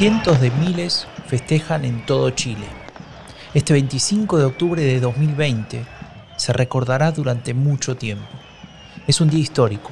Cientos 0.00 0.40
de 0.40 0.50
miles 0.52 1.06
festejan 1.26 1.84
en 1.84 2.06
todo 2.06 2.30
Chile. 2.30 2.64
Este 3.52 3.74
25 3.74 4.38
de 4.38 4.46
octubre 4.46 4.82
de 4.82 4.98
2020 4.98 5.84
se 6.38 6.52
recordará 6.54 7.12
durante 7.12 7.52
mucho 7.52 7.98
tiempo. 7.98 8.24
Es 9.06 9.20
un 9.20 9.28
día 9.28 9.40
histórico. 9.40 9.90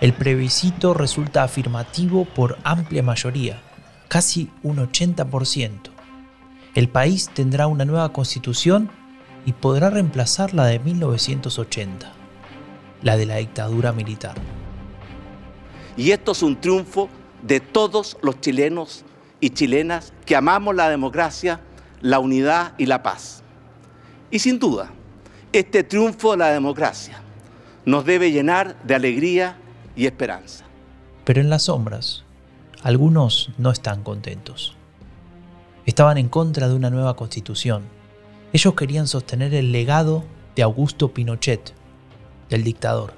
El 0.00 0.12
plebiscito 0.12 0.92
resulta 0.92 1.44
afirmativo 1.44 2.24
por 2.24 2.58
amplia 2.64 3.04
mayoría, 3.04 3.62
casi 4.08 4.50
un 4.64 4.78
80%. 4.78 5.70
El 6.74 6.88
país 6.88 7.30
tendrá 7.32 7.68
una 7.68 7.84
nueva 7.84 8.12
constitución 8.12 8.90
y 9.46 9.52
podrá 9.52 9.88
reemplazar 9.88 10.52
la 10.52 10.66
de 10.66 10.80
1980, 10.80 12.12
la 13.02 13.16
de 13.16 13.26
la 13.26 13.36
dictadura 13.36 13.92
militar. 13.92 14.34
Y 15.96 16.10
esto 16.10 16.32
es 16.32 16.42
un 16.42 16.60
triunfo 16.60 17.08
de 17.42 17.60
todos 17.60 18.16
los 18.20 18.40
chilenos 18.40 19.04
y 19.40 19.50
chilenas 19.50 20.12
que 20.26 20.36
amamos 20.36 20.74
la 20.74 20.88
democracia, 20.88 21.60
la 22.00 22.18
unidad 22.18 22.74
y 22.78 22.86
la 22.86 23.02
paz. 23.02 23.42
Y 24.30 24.38
sin 24.40 24.58
duda, 24.58 24.90
este 25.52 25.84
triunfo 25.84 26.32
de 26.32 26.38
la 26.38 26.48
democracia 26.48 27.20
nos 27.84 28.04
debe 28.04 28.30
llenar 28.30 28.80
de 28.82 28.94
alegría 28.94 29.56
y 29.96 30.06
esperanza. 30.06 30.64
Pero 31.24 31.40
en 31.40 31.50
las 31.50 31.64
sombras, 31.64 32.24
algunos 32.82 33.50
no 33.58 33.70
están 33.70 34.02
contentos. 34.02 34.76
Estaban 35.86 36.18
en 36.18 36.28
contra 36.28 36.68
de 36.68 36.74
una 36.74 36.90
nueva 36.90 37.16
constitución. 37.16 37.84
Ellos 38.52 38.74
querían 38.74 39.06
sostener 39.06 39.54
el 39.54 39.72
legado 39.72 40.24
de 40.54 40.62
Augusto 40.62 41.12
Pinochet, 41.12 41.72
del 42.50 42.62
dictador. 42.62 43.14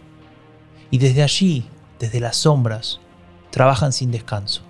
Y 0.90 0.98
desde 0.98 1.22
allí, 1.22 1.66
desde 1.98 2.20
las 2.20 2.36
sombras, 2.36 3.00
trabajan 3.50 3.92
sin 3.92 4.10
descanso. 4.10 4.62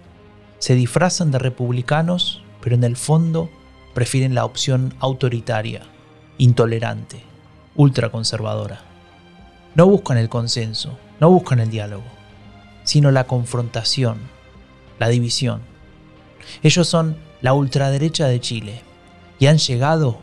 Se 0.61 0.75
disfrazan 0.75 1.31
de 1.31 1.39
republicanos, 1.39 2.43
pero 2.61 2.77
en 2.77 2.85
el 2.85 2.97
fondo 2.97 3.51
prefieren 3.95 4.35
la 4.35 4.45
opción 4.45 4.95
autoritaria, 5.01 5.83
intolerante, 6.37 7.23
ultraconservadora. 7.77 8.83
No 9.75 9.87
buscan 9.87 10.19
el 10.19 10.29
consenso, 10.29 10.99
no 11.19 11.31
buscan 11.31 11.61
el 11.61 11.71
diálogo, 11.71 12.05
sino 12.85 13.11
la 13.11 13.25
confrontación, 13.25 14.19
la 14.99 15.09
división. 15.09 15.63
Ellos 16.63 16.87
son 16.87 17.17
la 17.41 17.55
ultraderecha 17.55 18.27
de 18.27 18.41
Chile 18.41 18.83
y 19.39 19.47
han 19.47 19.57
llegado 19.57 20.19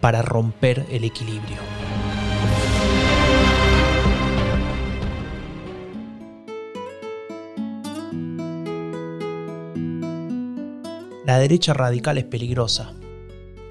para 0.00 0.22
romper 0.22 0.86
el 0.90 1.04
equilibrio. 1.04 1.87
La 11.28 11.38
derecha 11.38 11.74
radical 11.74 12.16
es 12.16 12.24
peligrosa, 12.24 12.94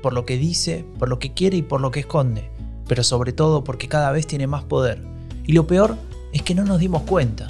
por 0.03 0.13
lo 0.13 0.27
que 0.27 0.37
dice, 0.37 0.85
por 0.99 1.09
lo 1.09 1.17
que 1.17 1.33
quiere 1.33 1.57
y 1.57 1.63
por 1.63 1.81
lo 1.81 1.89
que 1.89 2.01
esconde, 2.01 2.51
pero 2.87 3.03
sobre 3.03 3.33
todo 3.33 3.63
porque 3.63 3.87
cada 3.87 4.11
vez 4.11 4.27
tiene 4.27 4.45
más 4.45 4.63
poder. 4.63 5.01
Y 5.47 5.53
lo 5.53 5.65
peor 5.65 5.97
es 6.33 6.43
que 6.43 6.53
no 6.53 6.65
nos 6.65 6.77
dimos 6.77 7.01
cuenta. 7.01 7.47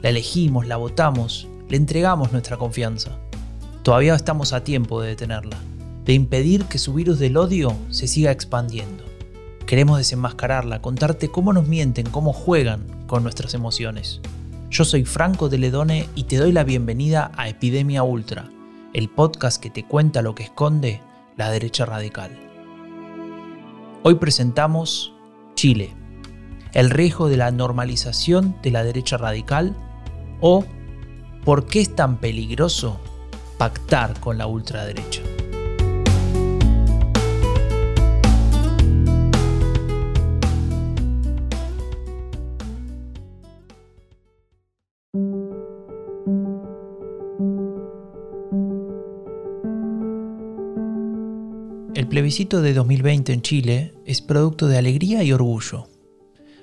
La 0.00 0.08
elegimos, 0.08 0.66
la 0.66 0.78
votamos, 0.78 1.46
le 1.68 1.76
entregamos 1.76 2.32
nuestra 2.32 2.56
confianza. 2.56 3.18
Todavía 3.82 4.14
estamos 4.14 4.54
a 4.54 4.64
tiempo 4.64 5.02
de 5.02 5.10
detenerla, 5.10 5.58
de 6.06 6.14
impedir 6.14 6.64
que 6.64 6.78
su 6.78 6.94
virus 6.94 7.18
del 7.18 7.36
odio 7.36 7.74
se 7.90 8.08
siga 8.08 8.30
expandiendo. 8.30 9.04
Queremos 9.66 9.98
desenmascararla, 9.98 10.80
contarte 10.80 11.30
cómo 11.30 11.52
nos 11.52 11.68
mienten, 11.68 12.08
cómo 12.08 12.32
juegan 12.32 12.86
con 13.06 13.22
nuestras 13.22 13.52
emociones. 13.52 14.22
Yo 14.70 14.86
soy 14.86 15.04
Franco 15.04 15.50
de 15.50 15.58
Ledone 15.58 16.08
y 16.14 16.24
te 16.24 16.38
doy 16.38 16.52
la 16.52 16.64
bienvenida 16.64 17.30
a 17.36 17.50
Epidemia 17.50 18.02
Ultra 18.02 18.48
el 18.92 19.08
podcast 19.08 19.62
que 19.62 19.70
te 19.70 19.84
cuenta 19.84 20.22
lo 20.22 20.34
que 20.34 20.42
esconde 20.42 21.00
la 21.36 21.50
derecha 21.50 21.86
radical. 21.86 22.30
Hoy 24.02 24.16
presentamos 24.16 25.14
Chile, 25.54 25.94
el 26.72 26.90
riesgo 26.90 27.28
de 27.28 27.36
la 27.36 27.50
normalización 27.50 28.56
de 28.62 28.70
la 28.70 28.82
derecha 28.82 29.16
radical 29.16 29.76
o 30.40 30.64
por 31.44 31.66
qué 31.66 31.80
es 31.80 31.94
tan 31.94 32.18
peligroso 32.18 33.00
pactar 33.58 34.18
con 34.20 34.38
la 34.38 34.46
ultraderecha. 34.46 35.19
Plebiscito 52.20 52.60
de 52.60 52.74
2020 52.74 53.32
en 53.32 53.40
Chile 53.40 53.94
es 54.04 54.20
producto 54.20 54.68
de 54.68 54.76
alegría 54.76 55.22
y 55.22 55.32
orgullo. 55.32 55.88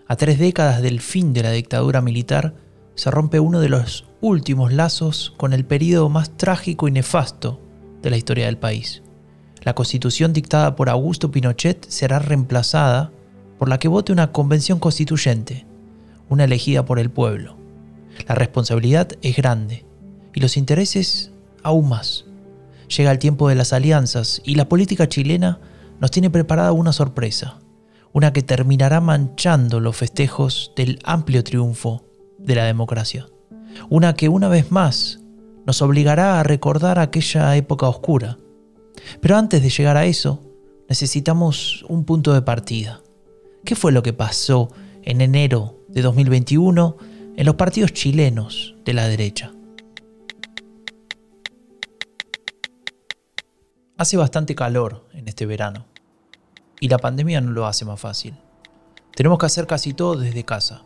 A 0.08 0.16
tres 0.16 0.38
décadas 0.38 0.84
del 0.84 1.02
fin 1.02 1.34
de 1.34 1.42
la 1.42 1.50
dictadura 1.50 2.00
militar, 2.00 2.54
se 2.94 3.10
rompe 3.10 3.40
uno 3.40 3.60
de 3.60 3.68
los 3.68 4.06
últimos 4.22 4.72
lazos 4.72 5.34
con 5.36 5.54
el 5.54 5.66
periodo 5.66 6.10
más 6.10 6.38
trágico 6.38 6.88
y 6.88 6.92
nefasto 6.92 7.60
de 8.04 8.12
la 8.12 8.18
historia 8.18 8.46
del 8.46 8.60
país. 8.60 9.02
La 9.64 9.74
constitución 9.74 10.32
dictada 10.32 10.76
por 10.76 10.90
Augusto 10.90 11.32
Pinochet 11.32 11.88
será 11.90 12.20
reemplazada 12.20 13.12
por 13.58 13.68
la 13.68 13.80
que 13.80 13.88
vote 13.88 14.12
una 14.12 14.32
convención 14.32 14.78
constituyente, 14.78 15.66
una 16.30 16.44
elegida 16.44 16.86
por 16.86 17.00
el 17.00 17.10
pueblo. 17.10 17.58
La 18.28 18.36
responsabilidad 18.36 19.10
es 19.24 19.36
grande 19.36 19.86
y 20.36 20.40
los 20.40 20.56
intereses 20.56 21.32
aún 21.64 21.90
más. 21.90 22.26
Llega 22.96 23.12
el 23.12 23.20
tiempo 23.20 23.50
de 23.50 23.56
las 23.56 23.74
alianzas 23.74 24.42
y 24.46 24.56
la 24.56 24.70
política 24.70 25.10
chilena 25.10 25.60
nos 26.00 26.12
tiene 26.12 26.30
preparada 26.30 26.72
una 26.72 26.94
sorpresa, 26.94 27.60
una 28.14 28.34
que 28.34 28.44
terminará 28.44 29.02
manchando 29.02 29.80
los 29.80 29.96
festejos 29.96 30.72
del 30.76 31.00
amplio 31.04 31.44
triunfo 31.44 32.04
de 32.38 32.56
la 32.56 32.64
democracia, 32.66 33.28
una 33.90 34.14
que 34.14 34.30
una 34.30 34.48
vez 34.48 34.72
más 34.72 35.20
nos 35.66 35.82
obligará 35.82 36.40
a 36.40 36.44
recordar 36.44 36.98
aquella 36.98 37.56
época 37.58 37.88
oscura. 37.88 38.38
Pero 39.20 39.36
antes 39.36 39.62
de 39.62 39.70
llegar 39.70 39.98
a 39.98 40.06
eso, 40.06 40.42
necesitamos 40.88 41.84
un 41.90 42.06
punto 42.06 42.34
de 42.34 42.42
partida. 42.42 43.02
¿Qué 43.66 43.76
fue 43.76 43.92
lo 43.92 44.02
que 44.02 44.14
pasó 44.14 44.72
en 45.04 45.20
enero 45.20 45.84
de 45.90 46.02
2021 46.02 46.98
en 47.36 47.46
los 47.46 47.56
partidos 47.56 47.92
chilenos 47.92 48.76
de 48.86 48.94
la 48.94 49.08
derecha? 49.10 49.52
Hace 54.00 54.16
bastante 54.16 54.54
calor 54.54 55.08
en 55.14 55.28
este 55.28 55.48
verano 55.48 55.88
y 56.80 56.88
la 56.88 57.00
pandemia 57.00 57.42
no 57.42 57.50
lo 57.50 57.66
hace 57.66 57.84
más 57.84 58.00
fácil. 58.00 58.36
Tenemos 59.16 59.40
que 59.40 59.48
hacer 59.48 59.66
casi 59.66 59.96
todo 59.96 60.16
desde 60.16 60.46
casa. 60.46 60.84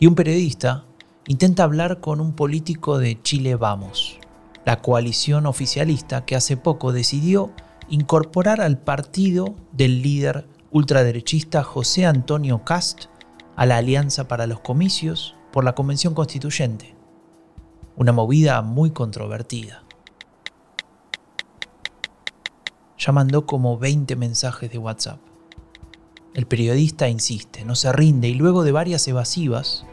Y 0.00 0.08
un 0.08 0.16
periodista 0.16 0.84
intenta 1.28 1.62
hablar 1.62 2.00
con 2.00 2.20
un 2.20 2.32
político 2.32 2.98
de 2.98 3.22
Chile 3.22 3.54
Vamos, 3.54 4.18
la 4.64 4.82
coalición 4.82 5.46
oficialista 5.46 6.24
que 6.24 6.34
hace 6.34 6.56
poco 6.56 6.92
decidió 6.92 7.52
incorporar 7.88 8.60
al 8.60 8.78
partido 8.78 9.54
del 9.70 10.02
líder 10.02 10.48
ultraderechista 10.72 11.62
José 11.62 12.04
Antonio 12.04 12.64
Cast 12.64 13.04
a 13.54 13.64
la 13.64 13.76
Alianza 13.76 14.26
para 14.26 14.48
los 14.48 14.58
Comicios 14.58 15.36
por 15.52 15.62
la 15.62 15.76
Convención 15.76 16.14
Constituyente. 16.14 16.96
Una 17.94 18.10
movida 18.10 18.60
muy 18.62 18.90
controvertida 18.90 19.84
ya 22.98 23.12
mandó 23.12 23.46
como 23.46 23.78
20 23.78 24.16
mensajes 24.16 24.70
de 24.70 24.78
WhatsApp. 24.78 25.20
El 26.34 26.46
periodista 26.46 27.08
insiste, 27.08 27.64
no 27.64 27.74
se 27.74 27.92
rinde 27.92 28.28
y 28.28 28.34
luego 28.34 28.64
de 28.64 28.72
varias 28.72 29.06
evasivas, 29.08 29.86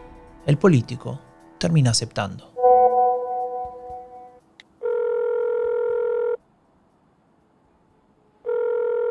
el 0.45 0.57
político 0.57 1.21
termina 1.59 1.91
aceptando. 1.91 2.51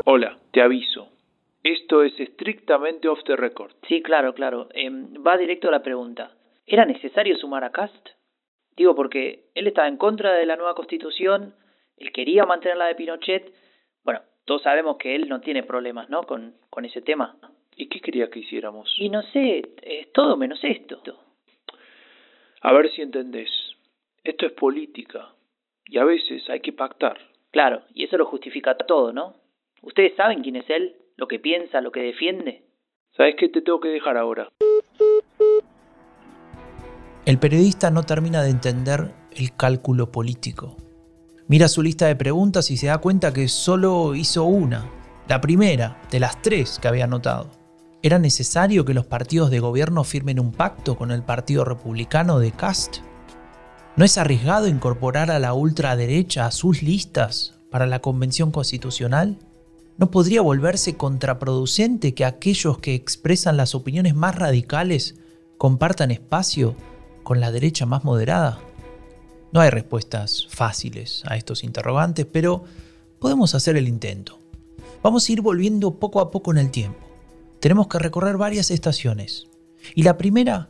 Hola, 0.04 0.38
te 0.50 0.60
aviso. 0.60 1.08
Esto 1.62 2.02
es 2.02 2.12
estrictamente 2.20 3.08
off 3.08 3.20
the 3.24 3.36
record. 3.36 3.72
Sí, 3.88 4.02
claro, 4.02 4.34
claro. 4.34 4.68
Em, 4.74 5.14
va 5.26 5.38
directo 5.38 5.68
a 5.68 5.70
la 5.70 5.82
pregunta. 5.82 6.32
¿Era 6.66 6.84
necesario 6.84 7.38
sumar 7.38 7.64
a 7.64 7.72
Cast? 7.72 8.10
Digo 8.76 8.94
porque 8.94 9.46
él 9.54 9.66
estaba 9.66 9.88
en 9.88 9.96
contra 9.96 10.34
de 10.34 10.46
la 10.46 10.56
nueva 10.56 10.74
constitución, 10.74 11.54
él 11.96 12.12
quería 12.12 12.44
mantener 12.44 12.76
la 12.76 12.86
de 12.86 12.96
Pinochet 12.96 13.54
todos 14.44 14.62
sabemos 14.62 14.96
que 14.98 15.14
él 15.14 15.28
no 15.28 15.40
tiene 15.40 15.62
problemas, 15.62 16.10
¿no? 16.10 16.24
Con, 16.24 16.54
con 16.70 16.84
ese 16.84 17.02
tema. 17.02 17.36
¿Y 17.76 17.88
qué 17.88 18.00
quería 18.00 18.30
que 18.30 18.40
hiciéramos? 18.40 18.94
Y 18.98 19.08
no 19.08 19.22
sé, 19.22 19.62
es 19.82 20.12
todo 20.12 20.36
menos 20.36 20.62
esto. 20.62 21.00
A 22.60 22.72
ver 22.72 22.90
si 22.92 23.02
entendés. 23.02 23.50
Esto 24.22 24.46
es 24.46 24.52
política. 24.52 25.30
Y 25.86 25.98
a 25.98 26.04
veces 26.04 26.48
hay 26.48 26.60
que 26.60 26.72
pactar. 26.72 27.18
Claro, 27.50 27.82
y 27.94 28.04
eso 28.04 28.16
lo 28.16 28.26
justifica 28.26 28.76
todo, 28.76 29.12
¿no? 29.12 29.34
¿Ustedes 29.82 30.14
saben 30.16 30.42
quién 30.42 30.56
es 30.56 30.68
él? 30.70 30.96
¿Lo 31.16 31.28
que 31.28 31.38
piensa? 31.38 31.80
¿Lo 31.80 31.92
que 31.92 32.00
defiende? 32.00 32.62
¿Sabes 33.16 33.36
qué 33.38 33.48
te 33.48 33.60
tengo 33.60 33.80
que 33.80 33.88
dejar 33.88 34.16
ahora? 34.16 34.48
El 37.26 37.38
periodista 37.38 37.90
no 37.90 38.02
termina 38.02 38.42
de 38.42 38.50
entender 38.50 39.12
el 39.36 39.56
cálculo 39.56 40.10
político. 40.10 40.76
Mira 41.46 41.68
su 41.68 41.82
lista 41.82 42.06
de 42.06 42.16
preguntas 42.16 42.70
y 42.70 42.78
se 42.78 42.86
da 42.86 42.98
cuenta 42.98 43.34
que 43.34 43.48
solo 43.48 44.14
hizo 44.14 44.44
una, 44.44 44.90
la 45.28 45.42
primera 45.42 46.00
de 46.10 46.18
las 46.18 46.40
tres 46.40 46.78
que 46.80 46.88
había 46.88 47.04
anotado. 47.04 47.50
¿Era 48.02 48.18
necesario 48.18 48.86
que 48.86 48.94
los 48.94 49.04
partidos 49.04 49.50
de 49.50 49.60
gobierno 49.60 50.04
firmen 50.04 50.40
un 50.40 50.52
pacto 50.52 50.96
con 50.96 51.10
el 51.10 51.22
Partido 51.22 51.66
Republicano 51.66 52.38
de 52.38 52.50
Cast? 52.50 52.98
¿No 53.96 54.06
es 54.06 54.16
arriesgado 54.16 54.68
incorporar 54.68 55.30
a 55.30 55.38
la 55.38 55.52
ultraderecha 55.52 56.46
a 56.46 56.50
sus 56.50 56.82
listas 56.82 57.54
para 57.70 57.86
la 57.86 58.00
Convención 58.00 58.50
Constitucional? 58.50 59.38
¿No 59.98 60.10
podría 60.10 60.40
volverse 60.40 60.96
contraproducente 60.96 62.14
que 62.14 62.24
aquellos 62.24 62.78
que 62.78 62.94
expresan 62.94 63.58
las 63.58 63.74
opiniones 63.74 64.14
más 64.14 64.34
radicales 64.34 65.16
compartan 65.58 66.10
espacio 66.10 66.74
con 67.22 67.38
la 67.40 67.52
derecha 67.52 67.84
más 67.84 68.02
moderada? 68.02 68.60
No 69.54 69.60
hay 69.60 69.70
respuestas 69.70 70.46
fáciles 70.50 71.22
a 71.24 71.36
estos 71.36 71.64
interrogantes, 71.64 72.26
pero 72.26 72.64
podemos 73.18 73.54
hacer 73.54 73.78
el 73.78 73.88
intento. 73.88 74.38
Vamos 75.02 75.26
a 75.26 75.32
ir 75.32 75.40
volviendo 75.40 75.98
poco 75.98 76.20
a 76.20 76.30
poco 76.30 76.50
en 76.50 76.58
el 76.58 76.70
tiempo. 76.70 76.98
Tenemos 77.60 77.88
que 77.88 77.98
recorrer 77.98 78.36
varias 78.36 78.70
estaciones. 78.70 79.46
Y 79.94 80.02
la 80.02 80.18
primera 80.18 80.68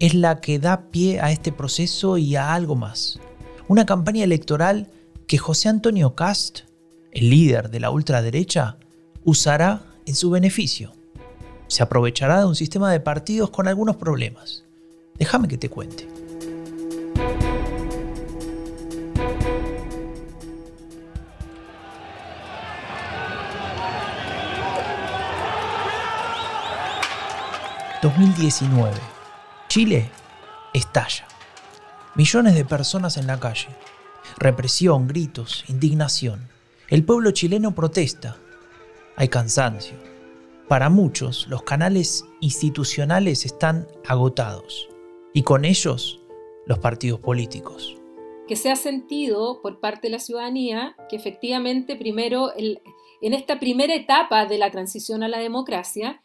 es 0.00 0.14
la 0.14 0.40
que 0.40 0.58
da 0.58 0.90
pie 0.90 1.20
a 1.20 1.30
este 1.30 1.52
proceso 1.52 2.18
y 2.18 2.34
a 2.34 2.52
algo 2.54 2.74
más. 2.74 3.20
Una 3.68 3.86
campaña 3.86 4.24
electoral 4.24 4.88
que 5.28 5.38
José 5.38 5.68
Antonio 5.68 6.16
Cast 6.16 6.66
el 7.16 7.30
líder 7.30 7.70
de 7.70 7.80
la 7.80 7.90
ultraderecha, 7.90 8.76
usará 9.24 9.80
en 10.04 10.14
su 10.14 10.28
beneficio. 10.28 10.92
Se 11.66 11.82
aprovechará 11.82 12.40
de 12.40 12.44
un 12.44 12.54
sistema 12.54 12.92
de 12.92 13.00
partidos 13.00 13.48
con 13.48 13.68
algunos 13.68 13.96
problemas. 13.96 14.64
Déjame 15.18 15.48
que 15.48 15.56
te 15.56 15.70
cuente. 15.70 16.15
...2019... 28.06 28.92
Chile 29.66 30.08
estalla. 30.72 31.26
Millones 32.14 32.54
de 32.54 32.64
personas 32.64 33.16
en 33.16 33.26
la 33.26 33.40
calle. 33.40 33.66
Represión, 34.38 35.08
gritos, 35.08 35.64
indignación. 35.66 36.48
El 36.88 37.04
pueblo 37.04 37.32
chileno 37.32 37.74
protesta. 37.74 38.36
Hay 39.16 39.26
cansancio. 39.26 39.96
Para 40.68 40.88
muchos, 40.88 41.48
los 41.48 41.64
canales 41.64 42.24
institucionales 42.40 43.44
están 43.44 43.88
agotados 44.06 44.88
y 45.34 45.42
con 45.42 45.64
ellos 45.64 46.20
los 46.64 46.78
partidos 46.78 47.18
políticos. 47.18 47.96
Que 48.46 48.54
se 48.54 48.70
ha 48.70 48.76
sentido 48.76 49.60
por 49.62 49.80
parte 49.80 50.06
de 50.06 50.12
la 50.12 50.20
ciudadanía 50.20 50.94
que 51.08 51.16
efectivamente 51.16 51.96
primero, 51.96 52.52
en 52.56 53.34
esta 53.34 53.58
primera 53.58 53.96
etapa 53.96 54.46
de 54.46 54.58
la 54.58 54.70
transición 54.70 55.24
a 55.24 55.28
la 55.28 55.38
democracia, 55.38 56.22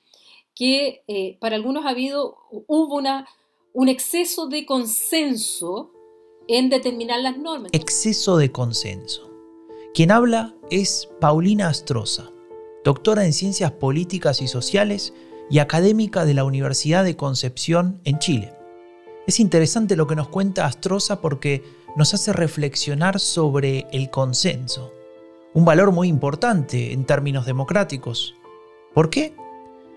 que 0.62 1.02
eh, 1.08 1.40
para 1.40 1.56
algunos 1.56 1.88
ha 1.88 1.90
habido, 1.90 2.38
hubo 2.52 2.96
una, 2.96 3.28
un 3.74 3.90
exceso 3.90 4.48
de 4.48 4.68
consenso 4.68 5.90
en 6.48 6.69
determinar 6.69 7.19
las 7.19 7.36
normas. 7.36 7.72
Exceso 7.74 8.38
de 8.38 8.52
consenso. 8.52 9.28
Quien 9.96 10.12
habla 10.12 10.54
es 10.69 11.10
Paulina 11.19 11.68
Astroza, 11.68 12.30
doctora 12.84 13.25
en 13.25 13.34
Ciencias 13.34 13.72
Políticas 13.72 14.40
y 14.44 14.48
Sociales 14.48 15.16
y 15.50 15.58
académica 15.58 16.25
de 16.25 16.36
la 16.36 16.44
Universidad 16.44 17.04
de 17.06 17.18
Concepción 17.18 18.00
en 18.04 18.19
Chile. 18.19 18.54
Es 19.25 19.40
interesante 19.40 19.96
lo 19.96 20.06
que 20.06 20.16
nos 20.16 20.28
cuenta 20.28 20.68
Astroza 20.68 21.22
porque 21.22 21.64
nos 21.96 22.14
hace 22.14 22.34
reflexionar 22.34 23.19
sobre 23.19 23.88
el 23.92 24.12
consenso, 24.12 24.94
un 25.56 25.66
valor 25.66 25.92
muy 25.92 26.07
importante 26.07 26.94
en 26.94 27.06
términos 27.06 27.48
democráticos. 27.48 28.36
¿Por 28.94 29.10
qué? 29.10 29.41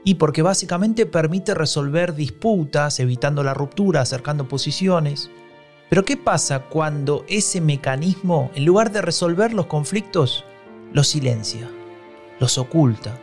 Y 0.04 0.16
porque 0.16 0.42
básicamente 0.42 1.06
permite 1.06 1.54
resolver 1.54 2.14
disputas, 2.14 3.00
evitando 3.00 3.42
la 3.42 3.54
ruptura, 3.54 4.02
acercando 4.02 4.46
posiciones, 4.46 5.30
pero 5.88 6.04
¿qué 6.04 6.16
pasa 6.16 6.60
cuando 6.60 7.24
ese 7.28 7.60
mecanismo, 7.62 8.50
en 8.54 8.66
lugar 8.66 8.92
de 8.92 9.00
resolver 9.00 9.54
los 9.54 9.66
conflictos, 9.66 10.44
los 10.92 11.08
silencia, 11.08 11.70
los 12.38 12.58
oculta, 12.58 13.18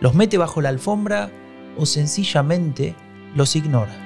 los 0.00 0.14
mete 0.14 0.38
bajo 0.38 0.62
la 0.62 0.70
alfombra 0.70 1.30
o 1.76 1.84
sencillamente 1.84 2.94
los 3.34 3.54
ignora? 3.56 4.00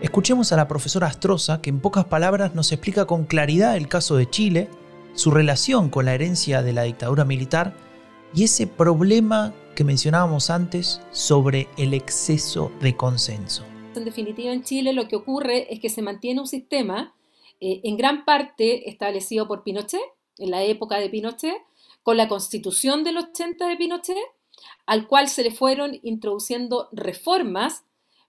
Escuchemos 0.00 0.50
a 0.52 0.56
la 0.56 0.66
profesora 0.66 1.06
Astroza 1.06 1.60
que 1.60 1.70
en 1.70 1.78
pocas 1.78 2.06
palabras 2.06 2.56
nos 2.56 2.72
explica 2.72 3.04
con 3.04 3.24
claridad 3.24 3.76
el 3.76 3.86
caso 3.86 4.16
de 4.16 4.28
Chile, 4.28 4.68
su 5.14 5.30
relación 5.30 5.90
con 5.90 6.06
la 6.06 6.14
herencia 6.14 6.62
de 6.62 6.72
la 6.72 6.82
dictadura 6.82 7.24
militar 7.24 7.74
y 8.34 8.44
ese 8.44 8.66
problema 8.66 9.54
que 9.74 9.84
mencionábamos 9.84 10.50
antes 10.50 11.00
sobre 11.10 11.68
el 11.76 11.94
exceso 11.94 12.72
de 12.80 12.96
consenso. 12.96 13.64
En 13.94 14.04
definitiva, 14.04 14.52
en 14.52 14.64
Chile 14.64 14.92
lo 14.92 15.08
que 15.08 15.16
ocurre 15.16 15.72
es 15.72 15.80
que 15.80 15.90
se 15.90 16.02
mantiene 16.02 16.40
un 16.40 16.46
sistema 16.46 17.14
eh, 17.60 17.80
en 17.84 17.96
gran 17.96 18.24
parte 18.24 18.88
establecido 18.88 19.46
por 19.46 19.62
Pinochet, 19.62 20.00
en 20.38 20.50
la 20.50 20.62
época 20.62 20.98
de 20.98 21.10
Pinochet, 21.10 21.56
con 22.02 22.16
la 22.16 22.28
constitución 22.28 23.04
del 23.04 23.18
80 23.18 23.68
de 23.68 23.76
Pinochet, 23.76 24.16
al 24.86 25.06
cual 25.06 25.28
se 25.28 25.42
le 25.42 25.50
fueron 25.50 25.98
introduciendo 26.02 26.88
reformas, 26.92 27.84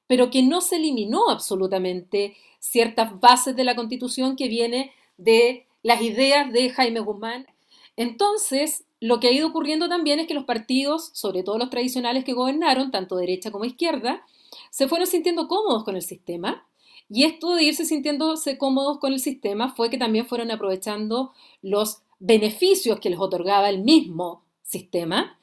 pero 0.07 0.29
que 0.29 0.43
no 0.43 0.61
se 0.61 0.75
eliminó 0.75 1.29
absolutamente 1.29 2.35
ciertas 2.59 3.19
bases 3.19 3.55
de 3.55 3.63
la 3.63 3.75
constitución 3.75 4.35
que 4.35 4.47
viene 4.47 4.91
de 5.17 5.65
las 5.81 6.01
ideas 6.01 6.51
de 6.51 6.69
Jaime 6.69 6.99
Guzmán. 6.99 7.47
Entonces, 7.95 8.85
lo 9.03 9.19
que 9.19 9.27
ha 9.27 9.31
ido 9.33 9.49
ocurriendo 9.49 9.89
también 9.89 10.21
es 10.21 10.27
que 10.27 10.33
los 10.33 10.45
partidos, 10.45 11.09
sobre 11.11 11.43
todo 11.43 11.57
los 11.57 11.69
tradicionales 11.69 12.23
que 12.23 12.31
gobernaron, 12.31 12.89
tanto 12.89 13.17
derecha 13.17 13.51
como 13.51 13.65
izquierda, 13.65 14.25
se 14.71 14.87
fueron 14.87 15.07
sintiendo 15.07 15.49
cómodos 15.49 15.83
con 15.83 15.97
el 15.97 16.03
sistema. 16.03 16.65
Y 17.09 17.25
esto 17.25 17.53
de 17.53 17.63
irse 17.63 17.85
sintiéndose 17.85 18.57
cómodos 18.57 18.99
con 18.99 19.11
el 19.11 19.19
sistema 19.19 19.75
fue 19.75 19.89
que 19.89 19.97
también 19.97 20.25
fueron 20.25 20.51
aprovechando 20.51 21.33
los 21.61 21.97
beneficios 22.19 23.01
que 23.01 23.09
les 23.09 23.19
otorgaba 23.19 23.69
el 23.69 23.83
mismo 23.83 24.45
sistema 24.61 25.37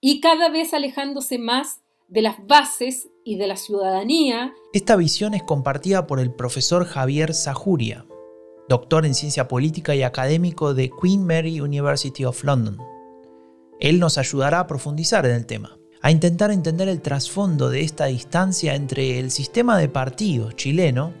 y 0.00 0.20
cada 0.20 0.48
vez 0.48 0.72
alejándose 0.72 1.36
más 1.36 1.80
de 2.06 2.22
las 2.22 2.46
bases 2.46 3.08
y 3.24 3.38
de 3.38 3.48
la 3.48 3.56
ciudadanía. 3.56 4.54
Esta 4.72 4.94
visión 4.94 5.34
es 5.34 5.42
compartida 5.42 6.06
por 6.06 6.20
el 6.20 6.32
profesor 6.32 6.84
Javier 6.84 7.34
Sajuria, 7.34 8.06
doctor 8.68 9.04
en 9.04 9.16
ciencia 9.16 9.48
política 9.48 9.96
y 9.96 10.04
académico 10.04 10.74
de 10.74 10.92
Queen 11.02 11.26
Mary 11.26 11.60
University 11.60 12.24
of 12.24 12.44
London. 12.44 12.78
Él 13.80 13.98
nos 13.98 14.18
ayudará 14.18 14.60
a 14.60 14.66
profundizar 14.66 15.26
en 15.26 15.32
el 15.32 15.46
tema 15.46 15.76
a 16.02 16.10
intentar 16.10 16.50
entender 16.50 16.88
el 16.88 17.02
trasfondo 17.02 17.68
de 17.68 17.82
esta 17.82 18.06
distancia 18.06 18.74
entre 18.74 19.18
el 19.18 19.30
sistema 19.30 19.76
de 19.78 19.88
partidos 19.88 20.56
chileno 20.56 21.12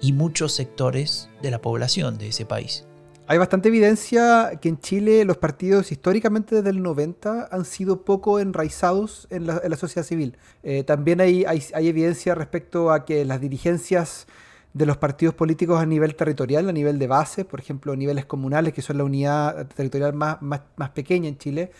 y 0.00 0.12
muchos 0.12 0.52
sectores 0.52 1.28
de 1.42 1.50
la 1.50 1.60
población 1.60 2.16
de 2.16 2.28
ese 2.28 2.46
país. 2.46 2.86
Hay 3.26 3.38
bastante 3.38 3.68
evidencia 3.68 4.52
que 4.60 4.68
en 4.68 4.78
Chile 4.78 5.24
los 5.24 5.36
partidos 5.36 5.92
históricamente 5.92 6.56
desde 6.56 6.70
el 6.70 6.82
90 6.82 7.48
han 7.50 7.64
sido 7.64 8.04
poco 8.04 8.40
enraizados 8.40 9.26
en 9.30 9.46
la, 9.46 9.76
sociedad 9.76 10.06
civil. 10.06 10.36
Eh, 10.62 10.82
también 10.82 11.20
hay, 11.20 11.44
hay, 11.44 11.88
evidencia 11.88 12.34
respecto 12.34 12.90
a 12.90 13.04
que 13.04 13.24
las 13.24 13.40
dirigencias 13.40 14.26
de 14.72 14.86
los 14.86 14.96
partidos 14.96 15.34
políticos 15.34 15.80
a 15.80 15.86
nivel 15.86 16.16
territorial, 16.16 16.68
a 16.68 16.72
nivel 16.72 16.98
de 16.98 17.06
base, 17.06 17.44
por 17.44 17.60
ejemplo, 17.60 17.94
niveles 17.94 18.26
comunales, 18.26 18.72
que 18.72 18.82
son 18.82 18.98
la 18.98 19.04
unidad 19.04 19.66
territorial 19.68 20.12
más, 20.12 20.42
más, 20.42 20.62
más 20.76 20.90
pequeña 20.90 21.28
en 21.28 21.38
Chile, 21.38 21.70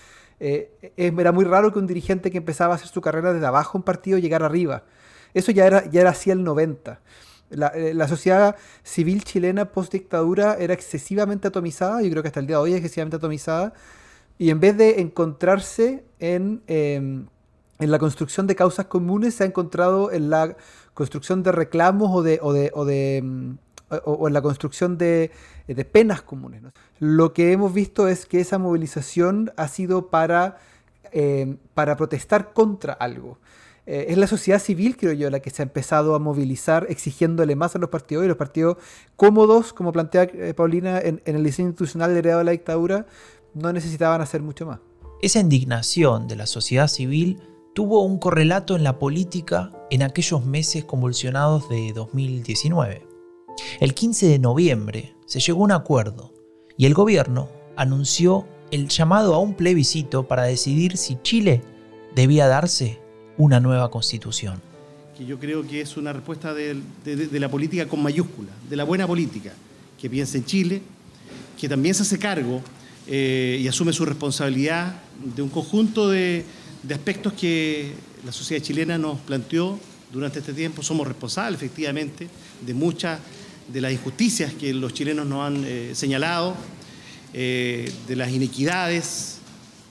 eh, 0.41 0.93
era 0.97 1.33
muy 1.33 1.45
raro 1.45 1.73
que 1.73 1.79
un 1.79 1.87
dirigente 1.87 2.31
que 2.31 2.39
empezaba 2.39 2.73
a 2.73 2.77
hacer 2.77 2.89
su 2.89 3.01
carrera 3.01 3.33
desde 3.33 3.47
abajo 3.47 3.77
un 3.77 3.85
partido 3.85 4.19
llegara 4.19 4.47
arriba. 4.47 4.85
Eso 5.35 5.53
ya 5.53 5.67
era, 5.67 5.89
ya 5.91 6.01
era 6.01 6.11
así 6.11 6.31
el 6.31 6.43
90. 6.43 7.01
Eh, 7.51 7.95
la, 7.95 8.09
sociedad 8.09 8.57
civil 8.83 9.25
chilena 9.25 9.67
post 9.67 9.93
dictadura 9.93 10.55
era 10.55 10.73
excesivamente 10.73 11.49
atomizada, 11.49 12.01
yo 12.03 12.11
creo 12.11 12.23
que 12.23 12.29
hasta 12.29 12.41
el 12.41 12.47
día 12.47 12.57
de 12.57 12.63
hoy 12.63 12.71
es 12.73 12.79
excesivamente 12.79 13.17
atomizada, 13.17 13.75
y 14.39 14.51
en 14.51 14.61
vez 14.61 14.77
de 14.77 15.01
encontrarse 15.01 16.05
en, 16.19 16.63
em, 16.67 17.27
en 17.79 17.91
la 17.91 17.99
construcción 17.99 18.47
de 18.47 18.57
causas 18.57 18.87
comunes, 18.87 19.35
se 19.35 19.45
ha 19.45 19.47
encontrado 19.47 20.13
en 20.13 20.31
la 20.31 20.57
construcción 20.95 21.43
de 21.43 21.53
reclamos 21.53 22.11
o 22.13 22.23
de, 22.23 22.39
o 22.43 22.53
de, 22.53 22.71
o 22.75 22.85
o, 24.05 24.29
en 24.29 24.35
la 24.35 24.43
construcción 24.43 24.97
de, 24.99 25.31
de 25.67 25.85
penas 25.85 26.23
comunes. 26.23 26.63
Lo 27.01 27.33
que 27.33 27.53
hemos 27.53 27.73
visto 27.73 28.09
es 28.09 28.27
que 28.27 28.41
esa 28.41 28.59
movilización 28.59 29.53
ha 29.57 29.69
sido 29.69 30.09
para, 30.09 30.59
eh, 31.13 31.57
para 31.73 31.97
protestar 31.97 32.53
contra 32.53 32.93
algo. 32.93 33.39
Eh, 33.87 34.07
es 34.11 34.19
la 34.19 34.27
sociedad 34.27 34.59
civil, 34.61 34.99
creo 34.99 35.15
yo, 35.15 35.31
la 35.31 35.41
que 35.41 35.49
se 35.49 35.63
ha 35.63 35.65
empezado 35.65 36.15
a 36.15 36.19
movilizar 36.19 36.87
exigiéndole 36.91 37.57
más 37.57 37.75
a 37.75 37.79
los 37.79 37.89
partidos 37.89 38.27
y 38.27 38.29
los 38.29 38.37
partidos 38.37 38.77
cómodos, 39.17 39.73
como 39.73 39.93
plantea 39.93 40.25
eh, 40.25 40.53
Paulina, 40.55 41.01
en, 41.01 41.23
el 41.25 41.43
diseño 41.43 41.69
institucional 41.69 42.15
heredado 42.15 42.41
de 42.41 42.45
la 42.45 42.51
dictadura, 42.51 43.07
no 43.55 43.73
necesitaban 43.73 44.21
hacer 44.21 44.43
mucho 44.43 44.67
más. 44.67 44.81
Esa 45.23 45.41
indignación 45.41 46.29
de 46.29 46.37
la 46.37 46.47
sociedad 46.47 46.89
civil 46.89 47.41
tuvo 47.75 48.03
un 48.03 48.19
correlato 48.19 48.77
en 48.77 48.85
la 48.85 48.99
política 48.99 49.73
en 49.91 50.03
aquellos 50.03 50.45
meses 50.45 50.85
convulsionados 50.85 51.67
de 51.71 51.95
2019. 51.95 53.07
El 53.81 53.95
15 53.95 54.27
de 54.27 54.39
noviembre 54.39 55.17
se 55.25 55.41
llegó 55.41 55.63
a 55.63 55.65
un 55.65 55.73
acuerdo 55.73 56.40
y 56.81 56.87
el 56.87 56.95
gobierno 56.95 57.51
anunció 57.77 58.49
el 58.71 58.89
llamado 58.89 59.35
a 59.35 59.39
un 59.39 59.53
plebiscito 59.53 60.27
para 60.27 60.45
decidir 60.45 60.97
si 60.97 61.19
Chile 61.23 61.61
debía 62.15 62.47
darse 62.47 62.99
una 63.37 63.61
nueva 63.61 63.91
constitución. 63.91 64.63
Que 65.15 65.27
yo 65.27 65.39
creo 65.39 65.69
que 65.69 65.83
es 65.83 65.99
una 65.99 66.15
respuesta 66.15 66.55
de, 66.55 66.81
la 67.33 67.51
política 67.51 67.87
con 67.87 68.03
mayúscula, 68.03 68.49
de 68.67 68.77
la 68.77 68.85
buena 68.85 69.07
política, 69.07 69.53
que 70.01 70.09
piensa 70.09 70.39
en 70.39 70.47
Chile, 70.47 70.81
que 71.61 71.69
también 71.69 71.95
se 71.95 72.01
hace 72.01 72.19
cargo 72.19 72.63
eh, 73.07 73.59
y 73.61 73.69
asume 73.69 73.93
su 73.93 74.07
responsabilidad 74.07 75.03
de 75.23 75.43
un 75.43 75.51
conjunto 75.51 76.09
de, 76.09 76.47
de 76.83 76.95
aspectos 76.95 77.35
que 77.35 77.93
la 78.25 78.33
sociedad 78.33 78.63
chilena 78.63 78.97
nos 78.97 79.19
planteó 79.19 79.79
durante 80.11 80.39
este 80.39 80.55
tiempo. 80.55 80.83
Somos 80.83 81.07
responsables, 81.07 81.61
efectivamente, 81.61 82.27
de 82.65 82.73
muchas 82.73 83.21
de 83.73 83.81
las 83.81 83.93
injusticias 83.93 84.53
que 84.55 84.73
los 84.75 84.93
chilenos 84.95 85.27
nos 85.27 85.47
han 85.47 85.65
eh, 85.65 85.93
señalado, 85.95 86.55
eh, 87.33 87.93
de 88.07 88.17
las 88.17 88.31
inequidades, 88.31 89.39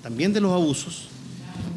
también 0.02 0.34
de 0.34 0.42
los 0.42 0.52
abusos. 0.52 1.10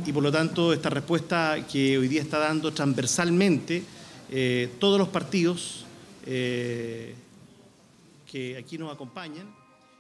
Y 0.05 0.13
por 0.13 0.23
lo 0.23 0.33
tanto, 0.33 0.73
esta 0.73 0.91
respuesta 0.91 1.65
que 1.71 1.99
hoy 1.99 2.09
día 2.09 2.23
está 2.23 2.39
dando 2.39 2.73
transversalmente 2.73 3.83
eh, 4.31 4.71
todos 4.79 4.99
los 4.99 5.09
partidos 5.09 5.87
que 6.25 7.17
aquí 8.57 8.79
nos 8.79 8.93
acompañan. 8.93 9.53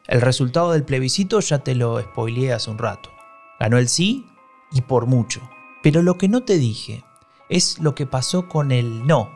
El 0.06 0.20
resultado 0.20 0.70
del 0.70 0.84
plebiscito 0.84 1.40
ya 1.40 1.58
te 1.58 1.74
lo 1.74 2.00
spoileé 2.00 2.52
hace 2.52 2.70
un 2.70 2.78
rato. 2.78 3.10
Ganó 3.58 3.76
el 3.78 3.88
sí 3.88 4.24
y 4.70 4.82
por 4.82 5.06
mucho. 5.06 5.40
Pero 5.82 6.02
lo 6.02 6.16
que 6.18 6.28
no 6.28 6.44
te 6.44 6.58
dije 6.58 7.04
es 7.48 7.80
lo 7.80 7.96
que 7.96 8.06
pasó 8.06 8.48
con 8.48 8.70
el 8.70 9.04
no, 9.04 9.30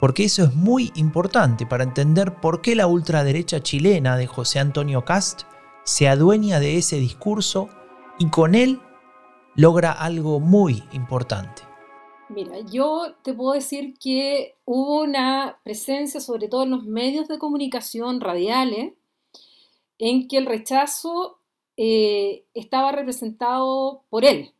porque 0.00 0.24
eso 0.24 0.44
es 0.44 0.54
muy 0.54 0.92
importante 0.94 1.66
para 1.66 1.84
entender 1.84 2.36
por 2.40 2.62
qué 2.62 2.74
la 2.74 2.86
ultraderecha 2.86 3.62
chilena 3.62 4.16
de 4.16 4.26
José 4.26 4.60
Antonio 4.60 5.04
Cast 5.04 5.42
se 5.84 6.08
adueña 6.08 6.60
de 6.60 6.76
ese 6.76 6.98
discurso 6.98 7.68
y 8.18 8.28
con 8.30 8.54
él 8.54 8.80
logra 9.54 9.92
algo 9.92 10.38
muy 10.38 10.82
importante. 10.92 11.62
Mira, 12.28 12.60
yo 12.60 13.14
te 13.22 13.32
puedo 13.32 13.54
decir 13.54 13.94
que 13.98 14.56
hubo 14.66 15.00
una 15.02 15.58
presencia, 15.64 16.20
sobre 16.20 16.48
todo 16.48 16.64
en 16.64 16.70
los 16.70 16.84
medios 16.84 17.26
de 17.26 17.38
comunicación 17.38 18.20
radiales, 18.20 18.92
en 19.98 20.28
que 20.28 20.36
el 20.36 20.46
rechazo 20.46 21.40
eh, 21.76 22.44
estaba 22.54 22.92
representado 22.92 24.04
por 24.10 24.24
él. 24.24 24.52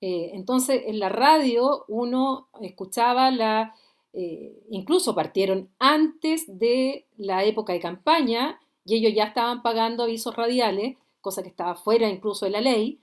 Eh, 0.00 0.30
entonces, 0.32 0.82
en 0.86 0.98
la 0.98 1.10
radio 1.10 1.84
uno 1.86 2.48
escuchaba 2.62 3.30
la, 3.30 3.74
eh, 4.12 4.62
incluso 4.70 5.14
partieron 5.14 5.70
antes 5.78 6.44
de 6.46 7.06
la 7.16 7.44
época 7.44 7.72
de 7.72 7.80
campaña 7.80 8.60
y 8.84 8.96
ellos 8.96 9.12
ya 9.14 9.24
estaban 9.24 9.62
pagando 9.62 10.02
avisos 10.02 10.34
radiales, 10.34 10.96
cosa 11.20 11.42
que 11.42 11.48
estaba 11.48 11.74
fuera 11.74 12.08
incluso 12.08 12.44
de 12.44 12.50
la 12.50 12.60
ley, 12.60 12.98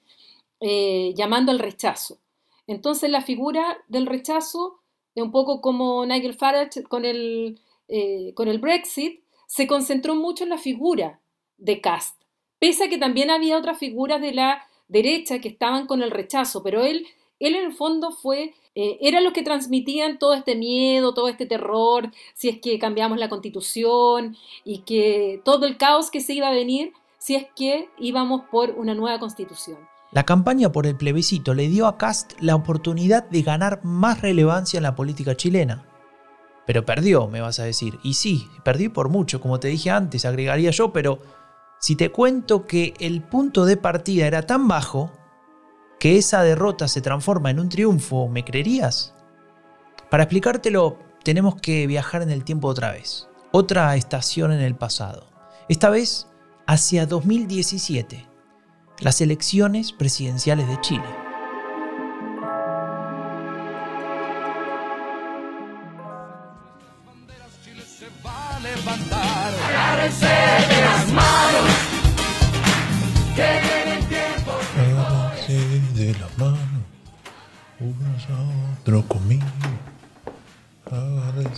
eh, 0.59 1.13
llamando 1.15 1.51
al 1.51 1.59
rechazo. 1.59 2.17
Entonces, 2.65 3.09
la 3.09 3.21
figura 3.21 3.77
del 3.87 4.07
rechazo, 4.07 4.79
un 5.15 5.31
poco 5.31 5.61
como 5.61 6.05
Nigel 6.05 6.33
Farage 6.33 6.83
con 6.83 7.05
el, 7.05 7.59
con 8.35 8.47
el 8.49 8.59
Brexit, 8.59 9.21
se 9.47 9.65
concentró 9.65 10.15
mucho 10.15 10.43
en 10.43 10.51
la 10.51 10.57
figura 10.57 11.19
de 11.57 11.81
Cast, 11.81 12.21
pese 12.59 12.85
a 12.85 12.89
que 12.89 12.97
también 12.97 13.31
había 13.31 13.57
otras 13.57 13.79
figuras 13.79 14.21
de 14.21 14.33
la 14.33 14.67
derecha 14.87 15.39
que 15.39 15.49
estaban 15.49 15.87
con 15.87 16.01
el 16.01 16.11
rechazo, 16.11 16.63
pero 16.63 16.83
él, 16.83 17.07
él 17.39 17.55
en 17.55 17.65
el 17.65 17.73
fondo 17.73 18.11
fue, 18.11 18.53
eh, 18.75 18.97
eran 19.01 19.23
los 19.23 19.33
que 19.33 19.43
transmitían 19.43 20.19
todo 20.19 20.33
este 20.33 20.55
miedo, 20.55 21.13
todo 21.13 21.27
este 21.29 21.45
terror, 21.45 22.11
si 22.33 22.49
es 22.49 22.59
que 22.59 22.79
cambiamos 22.79 23.17
la 23.17 23.29
constitución 23.29 24.35
y 24.63 24.79
que 24.79 25.41
todo 25.43 25.65
el 25.65 25.77
caos 25.77 26.09
que 26.11 26.21
se 26.21 26.33
iba 26.33 26.47
a 26.47 26.51
venir 26.51 26.93
si 27.19 27.35
es 27.35 27.47
que 27.55 27.89
íbamos 27.97 28.43
por 28.51 28.71
una 28.71 28.93
nueva 28.93 29.19
constitución. 29.19 29.77
La 30.11 30.23
campaña 30.23 30.71
por 30.71 30.87
el 30.87 30.95
plebiscito 30.95 31.53
le 31.53 31.67
dio 31.67 31.85
a 31.85 31.97
Cast 31.97 32.33
la 32.39 32.55
oportunidad 32.55 33.27
de 33.29 33.41
ganar 33.41 33.83
más 33.83 34.21
relevancia 34.21 34.77
en 34.77 34.83
la 34.83 34.95
política 34.95 35.35
chilena. 35.35 35.85
Pero 36.65 36.85
perdió, 36.85 37.27
me 37.27 37.41
vas 37.41 37.59
a 37.59 37.65
decir. 37.65 37.99
Y 38.03 38.13
sí, 38.13 38.47
perdí 38.63 38.87
por 38.89 39.09
mucho, 39.09 39.41
como 39.41 39.59
te 39.59 39.67
dije 39.67 39.89
antes, 39.89 40.25
agregaría 40.25 40.71
yo, 40.71 40.93
pero 40.93 41.19
si 41.79 41.95
te 41.95 42.11
cuento 42.11 42.65
que 42.65 42.93
el 42.99 43.21
punto 43.21 43.65
de 43.65 43.77
partida 43.77 44.27
era 44.27 44.43
tan 44.43 44.67
bajo 44.67 45.11
que 45.99 46.17
esa 46.17 46.43
derrota 46.43 46.87
se 46.87 47.01
transforma 47.01 47.49
en 47.49 47.59
un 47.59 47.69
triunfo, 47.69 48.27
¿me 48.27 48.43
creerías? 48.43 49.13
Para 50.09 50.23
explicártelo, 50.23 50.99
tenemos 51.23 51.55
que 51.55 51.87
viajar 51.87 52.21
en 52.21 52.29
el 52.29 52.43
tiempo 52.43 52.67
otra 52.67 52.91
vez. 52.91 53.27
Otra 53.51 53.95
estación 53.95 54.51
en 54.51 54.61
el 54.61 54.75
pasado. 54.75 55.27
Esta 55.69 55.89
vez 55.89 56.27
hacia 56.65 57.05
2017, 57.05 58.27
las 58.99 59.21
elecciones 59.21 59.91
presidenciales 59.91 60.67
de 60.67 60.79
Chile. 60.81 61.26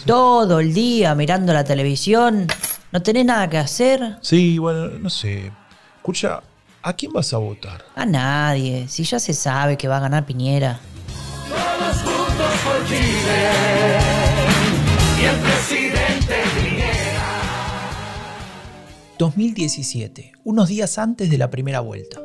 Todo 0.06 0.60
el 0.60 0.74
día 0.74 1.16
mirando 1.16 1.54
la 1.54 1.64
televisión. 1.64 2.48
¿No 2.92 3.02
tenés 3.02 3.26
nada 3.26 3.50
que 3.50 3.58
hacer? 3.58 4.18
Sí, 4.22 4.58
bueno, 4.58 4.88
no 4.88 5.10
sé. 5.10 5.52
Escucha, 5.98 6.42
¿a 6.82 6.94
quién 6.94 7.14
vas 7.14 7.34
a 7.34 7.38
votar? 7.38 7.86
A 7.96 8.06
nadie. 8.06 8.88
Si 8.88 9.04
ya 9.04 9.20
se 9.20 9.34
sabe 9.34 9.78
que 9.78 9.88
va 9.88 9.98
a 9.98 10.00
ganar 10.00 10.26
Piñera. 10.26 10.80
Todos 11.48 11.98
juntos 11.98 12.54
por 12.64 12.88
Chile. 12.88 14.00
Y 15.22 15.26
el 15.26 15.36
presidente 15.38 16.36
Piñera. 16.56 17.30
2017, 19.20 20.32
unos 20.44 20.70
días 20.70 20.98
antes 20.98 21.30
de 21.30 21.38
la 21.38 21.52
primera 21.52 21.82
vuelta. 21.82 22.20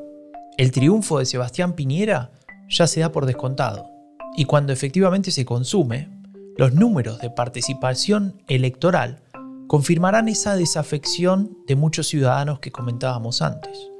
El 0.56 0.70
triunfo 0.70 1.18
de 1.18 1.26
Sebastián 1.26 1.74
Piñera 1.74 2.30
ya 2.68 2.86
se 2.86 3.00
da 3.00 3.12
por 3.12 3.26
descontado. 3.26 3.93
Y 4.36 4.46
cuando 4.46 4.72
efectivamente 4.72 5.30
se 5.30 5.44
consume, 5.44 6.08
los 6.56 6.74
números 6.74 7.20
de 7.20 7.30
participación 7.30 8.42
electoral 8.48 9.22
confirmarán 9.68 10.28
esa 10.28 10.56
desafección 10.56 11.56
de 11.66 11.76
muchos 11.76 12.08
ciudadanos 12.08 12.58
que 12.58 12.72
comentábamos 12.72 13.42
antes. 13.42 13.90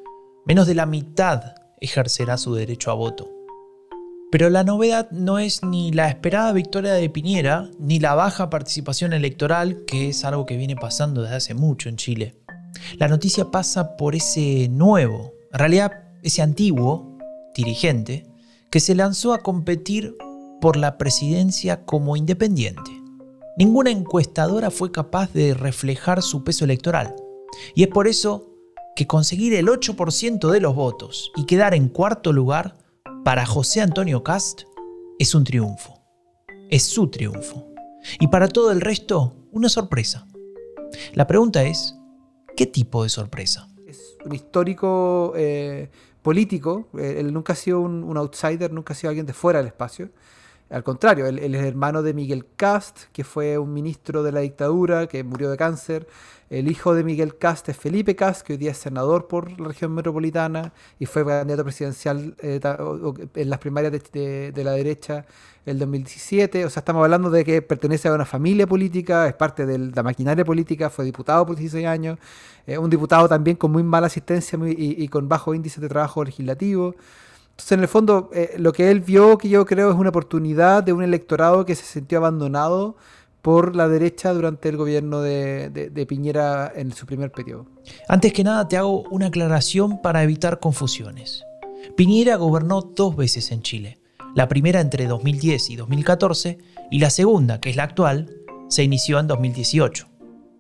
Menos 0.47 0.67
de 0.67 0.75
la 0.75 0.87
mitad 0.87 1.55
ejercerá 1.81 2.37
su 2.37 2.55
derecho 2.55 2.91
a 2.91 2.95
voto. 2.95 3.31
Pero 4.31 4.50
la 4.50 4.64
novedad 4.64 5.11
no 5.12 5.38
es 5.38 5.62
ni 5.62 5.93
la 5.93 6.09
esperada 6.09 6.53
victoria 6.53 6.95
de 6.95 7.09
Piñera, 7.09 7.71
ni 7.79 8.00
la 8.00 8.14
baja 8.14 8.50
participación 8.50 9.12
electoral, 9.12 9.85
que 9.87 10.09
es 10.09 10.25
algo 10.25 10.47
que 10.47 10.57
viene 10.57 10.75
pasando 10.75 11.23
desde 11.23 11.37
hace 11.37 11.55
mucho 11.55 11.88
en 11.88 11.97
Chile. 11.97 12.35
La 12.99 13.07
noticia 13.07 13.53
pasa 13.53 13.97
por 13.97 14.17
ese 14.17 14.69
nuevo, 14.69 15.33
en 15.53 15.59
realidad 15.59 15.93
ese 16.23 16.43
antiguo 16.43 17.17
dirigente, 17.55 18.26
que 18.75 18.81
se 18.81 18.97
lanzó 18.97 19.33
a 19.35 19.38
competir 19.38 20.16
por 20.61 20.76
la 20.76 20.99
presidencia 20.99 21.85
como 21.85 22.16
independiente. 22.16 22.90
Ninguna 23.57 23.93
encuestadora 23.93 24.73
fue 24.73 24.90
capaz 24.90 25.33
de 25.33 25.54
reflejar 25.54 26.23
su 26.23 26.43
peso 26.43 26.64
electoral. 26.64 27.14
Y 27.76 27.85
es 27.85 27.88
por 27.88 28.09
eso 28.09 28.50
que 28.97 29.07
conseguir 29.07 29.54
el 29.54 29.69
8% 29.69 30.50
de 30.50 30.61
los 30.61 30.75
votos 30.75 31.31
y 31.37 31.47
quedar 31.47 31.73
en 31.73 31.88
cuarto 31.88 32.33
lugar 32.33 32.76
para 33.25 33.47
José 33.47 33.81
Antonio 33.81 34.25
Cast 34.25 34.62
es 35.21 35.37
un 35.37 35.45
triunfo. 35.45 35.95
Es 36.69 36.83
su 36.83 37.09
triunfo. 37.11 37.69
Y 38.19 38.26
para 38.26 38.49
todo 38.49 38.73
el 38.73 38.81
resto, 38.81 39.37
una 39.52 39.69
sorpresa. 39.69 40.26
La 41.12 41.28
pregunta 41.28 41.62
es, 41.62 41.95
¿qué 42.57 42.66
tipo 42.66 43.04
de 43.04 43.09
sorpresa? 43.09 43.69
Es 43.87 44.16
un 44.25 44.35
histórico 44.35 45.33
eh, 45.37 45.90
político, 46.25 46.88
eh, 46.99 47.16
él 47.19 47.35
nunca 47.35 47.52
ha 47.52 47.57
sido 47.57 47.81
un, 47.81 48.16
outsider, 48.16 48.73
nunca 48.73 48.95
ha 48.95 48.97
sido 48.97 49.11
alguien 49.11 49.26
de 49.26 49.35
fuera 49.35 49.59
del 49.59 49.69
espacio. 49.69 50.09
Al 50.71 50.83
contrario, 50.83 51.26
él, 51.26 51.54
es 51.54 51.62
hermano 51.62 52.02
de 52.02 52.14
Miguel 52.14 52.47
Cast, 52.57 53.04
que 53.12 53.25
fue 53.25 53.59
un 53.59 53.75
ministro 53.75 54.23
de 54.23 54.33
la 54.33 54.40
dictadura, 54.40 55.07
que 55.07 55.23
murió 55.23 55.50
de 55.50 55.59
cáncer. 55.59 56.09
El 56.54 56.70
hijo 56.70 56.94
de 56.94 57.02
Miguel 57.02 57.37
Cast 57.37 57.68
es 57.68 57.76
Felipe 57.76 58.14
Cast, 58.14 58.46
que 58.46 58.52
hoy 58.52 58.58
día 58.58 58.70
es 58.70 58.78
senador 58.78 59.26
por 59.26 59.58
la 59.58 59.66
región 59.66 59.92
metropolitana 59.92 60.73
y 61.00 61.06
fue 61.06 61.26
candidato 61.26 61.64
presidencial 61.64 62.37
eh, 62.38 62.61
en 63.34 63.50
las 63.50 63.58
primarias 63.58 63.92
de, 64.12 64.52
la 64.54 64.70
derecha 64.70 65.26
el 65.66 65.80
2017. 65.80 66.64
O 66.64 66.70
sea, 66.70 66.82
estamos 66.82 67.02
hablando 67.02 67.28
de 67.28 67.44
que 67.44 67.61
pertenece 67.61 68.06
a 68.06 68.12
una 68.12 68.25
familia 68.25 68.68
política, 68.68 69.26
es 69.26 69.34
parte 69.34 69.66
de 69.66 69.78
la 69.78 70.04
maquinaria 70.04 70.44
política, 70.44 70.90
fue 70.90 71.04
diputado 71.04 71.44
por 71.44 71.56
16 71.56 71.88
años, 71.88 72.20
un 72.78 72.88
diputado 72.88 73.28
también 73.28 73.56
con 73.56 73.73
muy 73.73 73.82
mala 73.82 74.06
asistencia 74.06 74.56
y, 74.64 75.08
con 75.08 75.28
bajo 75.28 75.54
índice 75.54 75.80
de 75.80 75.88
trabajo 75.88 76.23
legislativo. 76.23 76.94
Entonces, 77.50 77.73
en 77.73 77.80
el 77.80 77.88
fondo, 77.88 78.30
eh, 78.32 78.54
lo 78.58 78.73
que 78.73 78.92
él 78.92 79.00
vio, 79.00 79.38
que 79.38 79.49
yo 79.49 79.66
creo 79.66 79.90
es 79.90 79.96
una 79.96 80.11
oportunidad 80.11 80.84
de 80.84 80.92
un 80.92 81.02
electorado 81.02 81.64
que 81.64 81.75
se 81.75 81.84
sintió 81.84 82.18
abandonado 82.18 82.94
por 83.44 83.76
la 83.76 83.88
derecha 83.88 84.32
durante 84.32 84.70
el 84.70 84.78
gobierno 84.78 85.20
de, 85.20 85.68
de 85.68 86.06
Piñera 86.06 86.72
en 86.74 86.92
su 86.92 87.04
primer 87.04 87.30
periodo. 87.30 87.66
Antes 88.08 88.32
que 88.32 88.42
nada 88.42 88.66
te 88.66 88.78
hago 88.78 89.02
una 89.10 89.26
aclaración 89.26 90.00
para 90.00 90.22
evitar 90.22 90.60
confusiones. 90.60 91.44
Piñera 91.94 92.36
gobernó 92.36 92.80
dos 92.80 93.14
veces 93.14 93.52
en 93.52 93.60
Chile, 93.60 93.98
la 94.34 94.48
primera 94.48 94.80
entre 94.80 95.06
2010 95.06 95.68
y 95.68 95.76
2014 95.76 96.58
y 96.90 96.98
la 97.00 97.10
segunda, 97.10 97.60
que 97.60 97.68
es 97.68 97.76
la 97.76 97.82
actual, 97.82 98.34
se 98.68 98.82
inició 98.82 99.20
en 99.20 99.26
2018. 99.26 100.08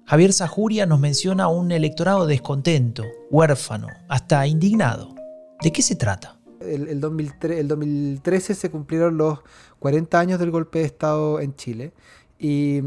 Javier 0.04 0.34
Sajuria 0.34 0.84
nos 0.84 1.00
menciona 1.00 1.48
un 1.48 1.72
electorado 1.72 2.26
descontento, 2.26 3.04
huérfano, 3.30 3.88
hasta 4.10 4.46
indignado. 4.46 5.14
¿De 5.62 5.72
qué 5.72 5.80
se 5.80 5.96
trata? 5.96 6.38
El, 6.60 7.00
2013 7.00 8.54
se 8.54 8.70
cumplieron 8.70 9.16
los 9.16 9.38
40 9.78 10.20
años 10.20 10.38
del 10.38 10.50
golpe 10.50 10.80
de 10.80 10.84
Estado 10.84 11.40
en 11.40 11.56
Chile 11.56 11.94
y, 12.38 12.82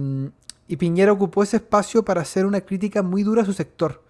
Piñera 0.77 1.11
ocupó 1.11 1.43
ese 1.43 1.57
espacio 1.57 2.03
para 2.03 2.21
hacer 2.21 2.45
una 2.45 2.61
crítica 2.61 3.01
muy 3.01 3.23
dura 3.23 3.41
a 3.41 3.45
su 3.45 3.53
sector 3.53 4.03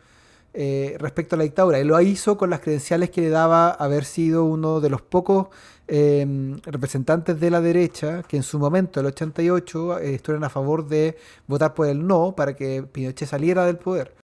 eh, 0.53 0.95
respecto 0.99 1.35
a 1.35 1.37
la 1.37 1.43
dictadura. 1.43 1.79
Y 1.79 1.83
lo 1.83 1.99
hizo 2.01 2.37
con 2.37 2.49
las 2.49 2.61
credenciales 2.61 3.11
que 3.11 3.21
le 3.21 3.29
daba 3.29 3.69
haber 3.69 4.05
sido 4.05 4.43
uno 4.43 4.79
de 4.79 4.89
los 4.89 5.01
pocos 5.01 5.47
em, 5.87 6.59
representantes 6.63 7.39
de 7.39 7.51
la 7.51 7.61
derecha 7.61 8.23
que 8.23 8.37
en 8.37 8.43
su 8.43 8.57
momento, 8.57 8.99
el 8.99 9.05
88, 9.05 9.99
eh, 9.99 10.15
estuvieron 10.15 10.43
a 10.43 10.49
favor 10.49 10.87
de 10.87 11.17
votar 11.45 11.73
por 11.73 11.87
el 11.87 12.05
no 12.05 12.33
para 12.35 12.55
que 12.55 12.83
Pinochet 12.83 13.29
saliera 13.29 13.65
del 13.65 13.77
poder. 13.77 14.15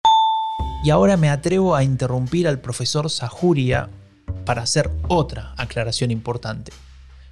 Y 0.84 0.90
ahora 0.90 1.16
me 1.16 1.30
atrevo 1.30 1.76
a 1.76 1.84
interrumpir 1.84 2.48
al 2.48 2.60
profesor 2.60 3.10
Sajuria 3.10 3.90
para 4.46 4.64
hacer 4.64 4.90
otra 5.08 5.54
aclaración 5.58 6.12
importante. 6.12 6.74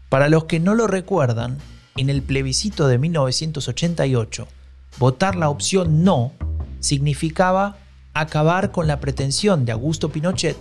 Para 0.09 0.29
los 0.29 0.45
que 0.45 0.59
no 0.59 0.75
lo 0.75 0.87
recuerdan, 0.87 1.57
en 1.97 2.09
el 2.09 2.21
plebiscito 2.21 2.87
de 2.87 2.97
1988, 2.97 4.47
votar 4.97 5.35
la 5.35 5.49
opción 5.49 6.03
no 6.03 6.31
significaba 6.79 7.77
acabar 8.13 8.71
con 8.71 8.87
la 8.87 8.99
pretensión 8.99 9.65
de 9.65 9.71
Augusto 9.71 10.09
Pinochet 10.09 10.57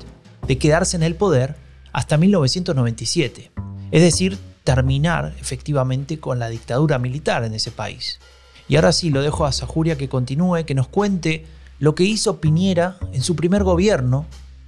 de 0.46 0.58
quedarse 0.58 0.96
en 0.96 1.02
el 1.02 1.14
poder 1.14 1.56
hasta 1.92 2.16
1997, 2.16 3.50
es 3.90 4.02
decir, 4.02 4.38
terminar 4.64 5.34
efectivamente 5.40 6.20
con 6.20 6.38
la 6.38 6.49
dictadura 6.49 6.99
militar 6.99 7.44
en 7.44 7.54
ese 7.54 7.70
país. 7.70 8.20
Y 8.68 8.76
ahora 8.76 8.92
sí, 8.92 9.10
lo 9.10 9.22
dejo 9.22 9.46
a 9.46 9.52
Sajuria 9.52 9.96
que 9.96 10.08
continúe, 10.08 10.64
que 10.64 10.75
nos 10.75 10.87
cuente 10.87 11.46
lo 11.80 11.94
que 11.94 12.04
hizo 12.04 12.40
Piñera 12.40 12.99
en 13.12 13.22
su 13.22 13.34
primer 13.34 13.64
gobierno, 13.64 14.26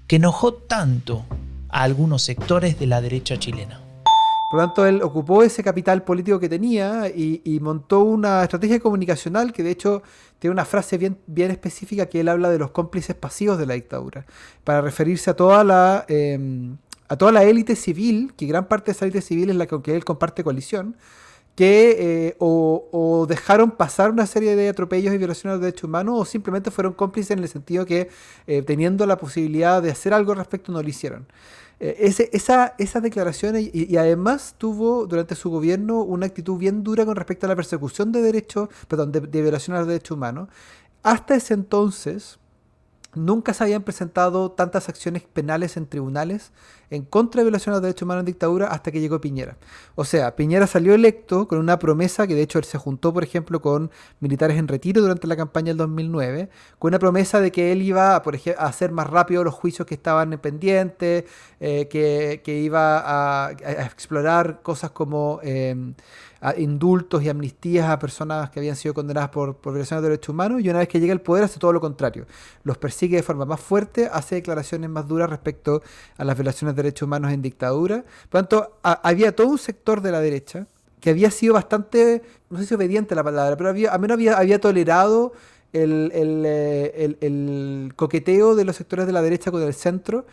que 0.08 0.16
enojó 0.16 0.54
tanto 0.54 1.24
a 1.68 1.82
algunos 1.82 2.22
sectores 2.22 2.78
de 2.80 2.86
la 2.86 3.00
derecha 3.00 3.38
chilena. 3.38 3.80
Por 4.52 4.60
lo 4.60 4.66
tanto, 4.66 4.84
él 4.84 5.00
ocupó 5.00 5.42
ese 5.42 5.64
capital 5.64 6.04
político 6.04 6.38
que 6.38 6.46
tenía 6.46 7.08
y, 7.08 7.58
montó 7.62 8.00
una 8.00 8.42
estrategia 8.42 8.80
comunicacional 8.80 9.50
que 9.50 9.62
de 9.62 9.70
hecho 9.70 10.02
tiene 10.38 10.52
una 10.52 10.66
frase 10.66 10.98
bien, 10.98 11.16
bien 11.26 11.50
específica 11.50 12.04
que 12.04 12.20
él 12.20 12.28
habla 12.28 12.50
de 12.50 12.58
los 12.58 12.70
cómplices 12.70 13.16
pasivos 13.16 13.56
de 13.56 13.64
la 13.64 13.72
dictadura, 13.72 14.26
para 14.62 14.82
referirse 14.82 15.30
a 15.30 15.36
toda 15.36 15.64
la... 15.64 16.04
Em, 16.06 16.76
a 17.08 17.16
toda 17.16 17.32
la 17.32 17.44
élite 17.44 17.76
civil, 17.76 18.34
que 18.36 18.44
gran 18.44 18.68
parte 18.68 18.86
de 18.86 18.92
esa 18.92 19.06
élite 19.06 19.22
civil 19.22 19.48
es 19.48 19.56
la 19.56 19.66
que 19.66 19.94
él 19.94 20.04
comparte 20.04 20.44
coalición, 20.44 20.96
que 21.54 21.96
eh, 21.98 22.36
o, 22.38 23.26
dejaron 23.26 23.70
pasar 23.70 24.10
una 24.10 24.26
serie 24.26 24.54
de 24.54 24.68
atropellos 24.68 25.14
y 25.14 25.18
violaciones 25.18 25.60
de 25.60 25.66
derechos 25.66 25.84
humanos 25.84 26.14
o 26.18 26.24
simplemente 26.26 26.70
fueron 26.70 26.92
cómplices 26.92 27.30
en 27.32 27.38
el 27.38 27.48
sentido 27.48 27.86
que 27.86 28.08
eh, 28.46 28.62
teniendo 28.62 29.06
la 29.06 29.16
posibilidad 29.16 29.82
de 29.82 29.90
hacer 29.90 30.12
algo 30.12 30.32
al 30.32 30.38
respecto 30.38 30.72
no 30.72 30.82
lo 30.82 30.88
hicieron. 30.88 31.26
Eh, 31.82 31.96
ese, 32.06 32.30
esa, 32.32 32.74
esas 32.78 33.02
declaraciones 33.02 33.68
y, 33.72 33.96
además 33.96 34.54
tuvo 34.56 35.04
durante 35.06 35.34
su 35.34 35.50
gobierno 35.50 36.02
una 36.02 36.26
actitud 36.26 36.56
bien 36.56 36.84
dura 36.84 37.04
con 37.04 37.16
respecto 37.16 37.46
a 37.46 37.48
la 37.48 37.56
persecución 37.56 38.12
de 38.12 38.22
derechos, 38.22 38.68
perdón, 38.86 39.10
de, 39.10 39.20
de 39.20 39.42
violación 39.42 39.74
a 39.74 39.80
los 39.80 39.88
derechos 39.88 40.16
humanos. 40.16 40.48
Hasta 41.02 41.34
ese 41.34 41.54
entonces, 41.54 42.38
nunca 43.14 43.52
se 43.52 43.64
habían 43.64 43.82
presentado 43.82 44.50
tantas 44.52 44.88
acciones 44.88 45.22
penales 45.22 45.76
en 45.76 45.86
tribunales 45.86 46.52
en 46.90 47.04
contra 47.04 47.40
de 47.40 47.44
violación 47.44 47.72
a 47.72 47.76
los 47.76 47.82
derechos 47.82 48.02
humanos 48.02 48.22
en 48.22 48.26
dictadura 48.26 48.66
hasta 48.68 48.90
que 48.90 49.00
llegó 49.00 49.20
Piñera. 49.20 49.56
O 49.94 50.04
sea, 50.04 50.36
Piñera 50.36 50.66
salió 50.66 50.94
electo 50.94 51.48
con 51.48 51.58
una 51.58 51.78
promesa 51.78 52.26
que 52.26 52.34
de 52.34 52.42
hecho 52.42 52.58
él 52.58 52.64
se 52.64 52.76
juntó, 52.76 53.14
por 53.14 53.24
ejemplo, 53.24 53.60
con 53.62 53.90
militares 54.20 54.58
en 54.58 54.68
retiro 54.68 55.00
durante 55.00 55.26
la 55.26 55.36
campaña 55.36 55.68
del 55.68 55.78
2009, 55.78 56.50
con 56.78 56.90
una 56.90 56.98
promesa 56.98 57.40
de 57.40 57.50
que 57.50 57.72
él 57.72 57.82
iba 57.82 58.14
a, 58.14 58.22
por 58.22 58.34
ejemplo, 58.34 58.62
a 58.62 58.66
hacer 58.66 58.92
más 58.92 59.08
rápido 59.08 59.42
los 59.42 59.54
juicios 59.54 59.86
que 59.86 59.94
estaban 59.94 60.30
pendientes, 60.38 61.24
eh, 61.60 61.88
que, 61.88 62.58
iba 62.60 63.46
a, 63.46 63.52
explorar 63.52 64.60
cosas 64.62 64.90
como... 64.90 65.40
Eh, 65.42 65.94
indultos 66.56 67.22
y 67.22 67.28
amnistías 67.28 67.88
a 67.88 67.98
personas 67.98 68.50
que 68.50 68.60
habían 68.60 68.76
sido 68.76 68.94
condenadas 68.94 69.30
por, 69.30 69.60
violaciones 69.62 70.02
de 70.02 70.08
derechos 70.08 70.30
humanos 70.30 70.60
y 70.60 70.68
una 70.68 70.80
vez 70.80 70.88
que 70.88 70.98
llega 70.98 71.12
al 71.12 71.20
poder 71.20 71.44
hace 71.44 71.58
todo 71.58 71.72
lo 71.72 71.80
contrario. 71.80 72.26
Los 72.64 72.78
persigue 72.78 73.16
de 73.16 73.22
forma 73.22 73.44
más 73.44 73.60
fuerte, 73.60 74.08
hace 74.12 74.36
declaraciones 74.36 74.90
más 74.90 75.06
duras 75.06 75.30
respecto 75.30 75.82
a 76.16 76.24
las 76.24 76.36
violaciones 76.36 76.74
de 76.74 76.82
derechos 76.82 77.06
humanos 77.06 77.32
en 77.32 77.42
dictadura. 77.42 78.04
Por 78.28 78.40
tanto, 78.40 78.78
había 78.82 79.34
todo 79.34 79.48
un 79.48 79.58
sector 79.58 80.00
de 80.00 80.10
la 80.10 80.20
derecha 80.20 80.66
que 81.00 81.10
había 81.10 81.30
sido 81.30 81.54
bastante, 81.54 82.22
no 82.50 82.58
sé 82.58 82.66
si 82.66 82.74
obediente 82.74 83.14
la 83.14 83.24
palabra, 83.24 83.56
pero 83.56 83.70
había, 83.70 83.92
al 83.92 84.00
menos 84.00 84.14
había, 84.14 84.38
había 84.38 84.60
tolerado 84.60 85.32
el, 85.72 86.12
el, 86.14 86.42
eh, 86.46 87.16
el, 87.20 87.92
coqueteo 87.96 88.54
de 88.54 88.64
los 88.64 88.76
sectores 88.76 89.06
de 89.06 89.12
la 89.12 89.22
derecha 89.22 89.50
con 89.50 89.62
el 89.62 89.74
centro 89.74 90.26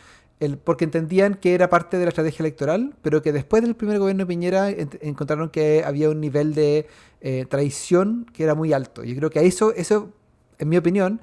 porque 0.63 0.85
entendían 0.85 1.35
que 1.35 1.53
era 1.53 1.69
parte 1.69 1.97
de 1.97 2.05
la 2.05 2.09
estrategia 2.09 2.43
electoral, 2.43 2.95
pero 3.01 3.21
que 3.21 3.33
después 3.33 3.61
del 3.61 3.75
primer 3.75 3.99
gobierno 3.99 4.23
de 4.23 4.27
Piñera 4.27 4.69
encontraron 4.69 5.49
que 5.49 5.83
había 5.85 6.09
un 6.09 6.21
nivel 6.21 6.53
de 6.53 6.87
eh, 7.21 7.45
traición 7.49 8.25
que 8.33 8.43
era 8.43 8.55
muy 8.55 8.71
alto. 8.71 9.03
Yo 9.03 9.15
creo 9.17 9.29
que 9.29 9.45
eso, 9.45 9.73
eso, 9.73 10.11
en 10.57 10.69
mi 10.69 10.77
opinión, 10.77 11.19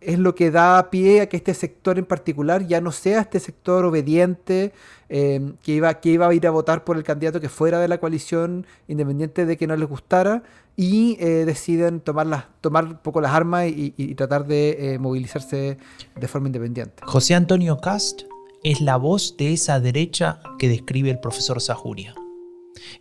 es 0.00 0.18
lo 0.18 0.34
que 0.34 0.50
da 0.50 0.90
pie 0.90 1.20
a 1.20 1.28
que 1.28 1.36
este 1.36 1.52
sector 1.52 1.98
en 1.98 2.06
particular 2.06 2.66
ya 2.66 2.80
no 2.80 2.92
sea 2.92 3.20
este 3.20 3.40
sector 3.40 3.84
obediente 3.84 4.72
eh, 5.08 5.52
que, 5.62 5.72
iba, 5.72 5.92
que 5.94 6.10
iba 6.10 6.26
a 6.26 6.34
ir 6.34 6.46
a 6.46 6.50
votar 6.50 6.84
por 6.84 6.96
el 6.96 7.04
candidato 7.04 7.40
que 7.40 7.50
fuera 7.50 7.80
de 7.80 7.88
la 7.88 7.98
coalición, 7.98 8.66
independiente 8.88 9.44
de 9.44 9.56
que 9.58 9.66
no 9.66 9.76
les 9.76 9.88
gustara, 9.88 10.42
y 10.76 11.16
eh, 11.20 11.44
deciden 11.44 12.00
tomar, 12.00 12.48
tomar 12.60 12.84
un 12.84 12.96
poco 12.96 13.20
las 13.20 13.32
armas 13.32 13.66
y 13.68 14.14
tratar 14.14 14.46
de 14.46 14.96
movilizarse 14.98 15.76
de 16.16 16.28
forma 16.28 16.48
independiente. 16.48 17.02
José 17.04 17.34
Antonio 17.34 17.78
Cast 17.78 18.22
es 18.64 18.80
la 18.80 18.96
voz 18.96 19.36
de 19.36 19.52
esa 19.52 19.78
derecha 19.78 20.40
que 20.58 20.68
describe 20.68 21.10
el 21.10 21.20
profesor 21.20 21.60
Sajuria. 21.60 22.14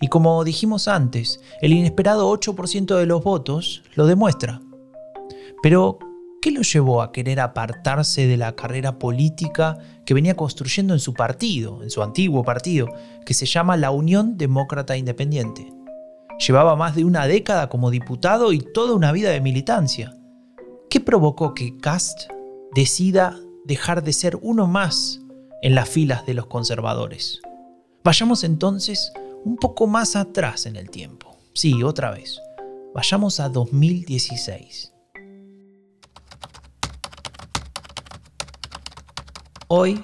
Y 0.02 0.10
como 0.10 0.44
dijimos 0.44 0.88
antes, 0.90 1.40
el 1.62 1.72
inesperado 1.72 2.32
8% 2.32 2.98
de 2.98 3.06
los 3.06 3.24
votos 3.24 3.84
lo 3.96 4.06
demuestra. 4.06 4.62
Pero, 5.62 5.98
¿qué 6.42 6.52
lo 6.52 6.62
llevó 6.62 7.02
a 7.02 7.14
querer 7.14 7.40
apartarse 7.40 8.28
de 8.28 8.36
la 8.36 8.56
carrera 8.56 9.00
política 9.00 9.78
que 10.06 10.14
venía 10.14 10.36
construyendo 10.36 10.94
en 10.94 11.00
su 11.00 11.14
partido, 11.14 11.82
en 11.82 11.90
su 11.90 12.04
antiguo 12.04 12.44
partido, 12.44 12.90
que 13.26 13.34
se 13.34 13.46
llama 13.46 13.78
la 13.78 13.92
Unión 13.92 14.38
Demócrata 14.38 14.98
Independiente? 14.98 15.74
Llevaba 16.46 16.76
más 16.76 16.96
de 16.96 17.06
una 17.06 17.26
década 17.26 17.70
como 17.70 17.90
diputado 17.90 18.52
y 18.52 18.60
toda 18.60 18.96
una 18.96 19.14
vida 19.14 19.30
de 19.30 19.40
militancia. 19.40 20.18
¿Qué 20.90 21.00
provocó 21.00 21.54
que 21.54 21.78
Cast 21.78 22.30
decida 22.76 23.40
dejar 23.64 24.04
de 24.04 24.12
ser 24.12 24.38
uno 24.42 24.68
más 24.68 25.23
en 25.64 25.76
las 25.76 25.88
filas 25.88 26.26
de 26.26 26.34
los 26.34 26.48
conservadores. 26.48 27.42
Vayamos 28.04 28.44
entonces 28.44 29.14
un 29.46 29.56
poco 29.56 29.88
más 29.88 30.18
atrás 30.18 30.66
en 30.66 30.76
el 30.76 30.90
tiempo. 30.90 31.38
Sí, 31.54 31.84
otra 31.84 32.12
vez. 32.12 32.42
Vayamos 32.94 33.40
a 33.40 33.48
2016. 33.48 34.94
Hoy 39.70 40.04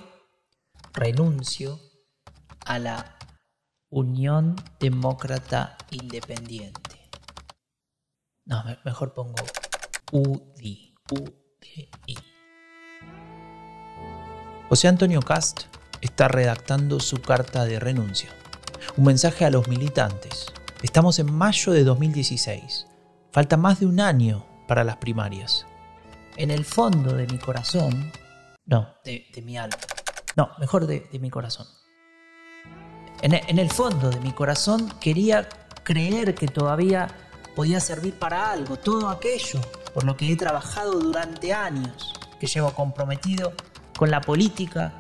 renuncio 0.93 1.77
a 2.65 2.79
la 2.79 3.17
Unión 3.89 4.55
Demócrata 4.79 5.77
Independiente. 5.91 7.09
No, 8.45 8.63
mejor 8.85 9.13
pongo 9.13 9.43
UDI. 10.13 10.95
UDI. 11.11 12.28
José 14.69 14.87
Antonio 14.87 15.23
Cast 15.23 15.61
está 15.99 16.27
redactando 16.27 16.99
su 16.99 17.19
carta 17.23 17.65
de 17.65 17.79
renuncia. 17.79 18.29
Un 18.97 19.05
mensaje 19.05 19.43
a 19.43 19.49
los 19.49 19.67
militantes. 19.67 20.45
Estamos 20.83 21.17
en 21.17 21.33
mayo 21.33 21.73
de 21.73 21.83
2016. 21.83 22.85
Falta 23.31 23.57
más 23.57 23.79
de 23.79 23.87
un 23.87 23.99
año 23.99 24.45
para 24.67 24.83
las 24.83 24.97
primarias. 24.97 25.65
En 26.37 26.51
el 26.51 26.65
fondo 26.65 27.15
de 27.15 27.25
mi 27.25 27.39
corazón, 27.39 28.11
no, 28.67 28.93
de, 29.03 29.25
mi 29.43 29.57
alma, 29.57 29.75
no, 30.35 30.51
mejor 30.59 30.85
de, 30.85 31.09
mi 31.19 31.31
corazón. 31.31 31.65
En, 33.23 33.33
en 33.33 33.57
el 33.57 33.71
fondo 33.71 34.11
de 34.11 34.19
mi 34.19 34.33
corazón 34.33 34.93
quería 35.01 35.49
creer 35.83 36.35
que 36.35 36.47
todavía 36.47 37.07
podía 37.55 37.79
servir 37.79 38.13
para 38.13 38.51
algo 38.51 38.77
todo 38.77 39.09
aquello 39.09 39.61
por 39.95 40.03
lo 40.03 40.15
que 40.15 40.31
he 40.31 40.35
trabajado 40.35 40.99
durante 40.99 41.53
años, 41.53 42.13
que 42.39 42.45
llevo 42.45 42.71
comprometido 42.75 43.53
con 43.99 44.11
la 44.11 44.21
política 44.21 44.93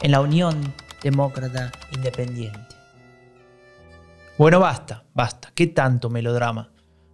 en 0.00 0.12
la 0.12 0.20
Unión 0.20 0.72
Demócrata 1.02 1.72
Independiente. 1.90 2.60
Bueno, 4.38 4.60
basta, 4.60 5.02
basta. 5.12 5.50
¿Qué 5.56 5.66
tanto 5.66 6.08
melodrama? 6.08 6.70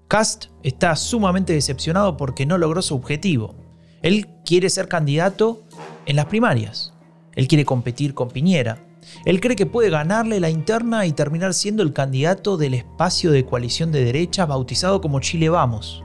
Cast 0.06 0.48
está 0.62 0.94
sumamente 0.96 1.54
decepcionado 1.54 2.18
porque 2.18 2.44
no 2.44 2.58
logró 2.58 2.82
su 2.82 2.94
objetivo. 2.94 3.54
Él 4.02 4.28
quiere 4.44 4.68
ser 4.68 4.86
candidato 4.86 5.62
en 6.04 6.16
las 6.16 6.26
primarias. 6.26 6.92
Él 7.34 7.48
quiere 7.48 7.64
competir 7.64 8.12
con 8.12 8.28
Piñera. 8.28 8.76
Él 9.24 9.40
cree 9.40 9.56
que 9.56 9.64
puede 9.64 9.88
ganarle 9.88 10.40
la 10.40 10.50
interna 10.50 11.06
y 11.06 11.12
terminar 11.12 11.54
siendo 11.54 11.82
el 11.82 11.94
candidato 11.94 12.58
del 12.58 12.74
espacio 12.74 13.30
de 13.32 13.46
coalición 13.46 13.92
de 13.92 14.04
derecha 14.04 14.44
bautizado 14.44 15.00
como 15.00 15.20
Chile 15.20 15.48
Vamos. 15.48 16.04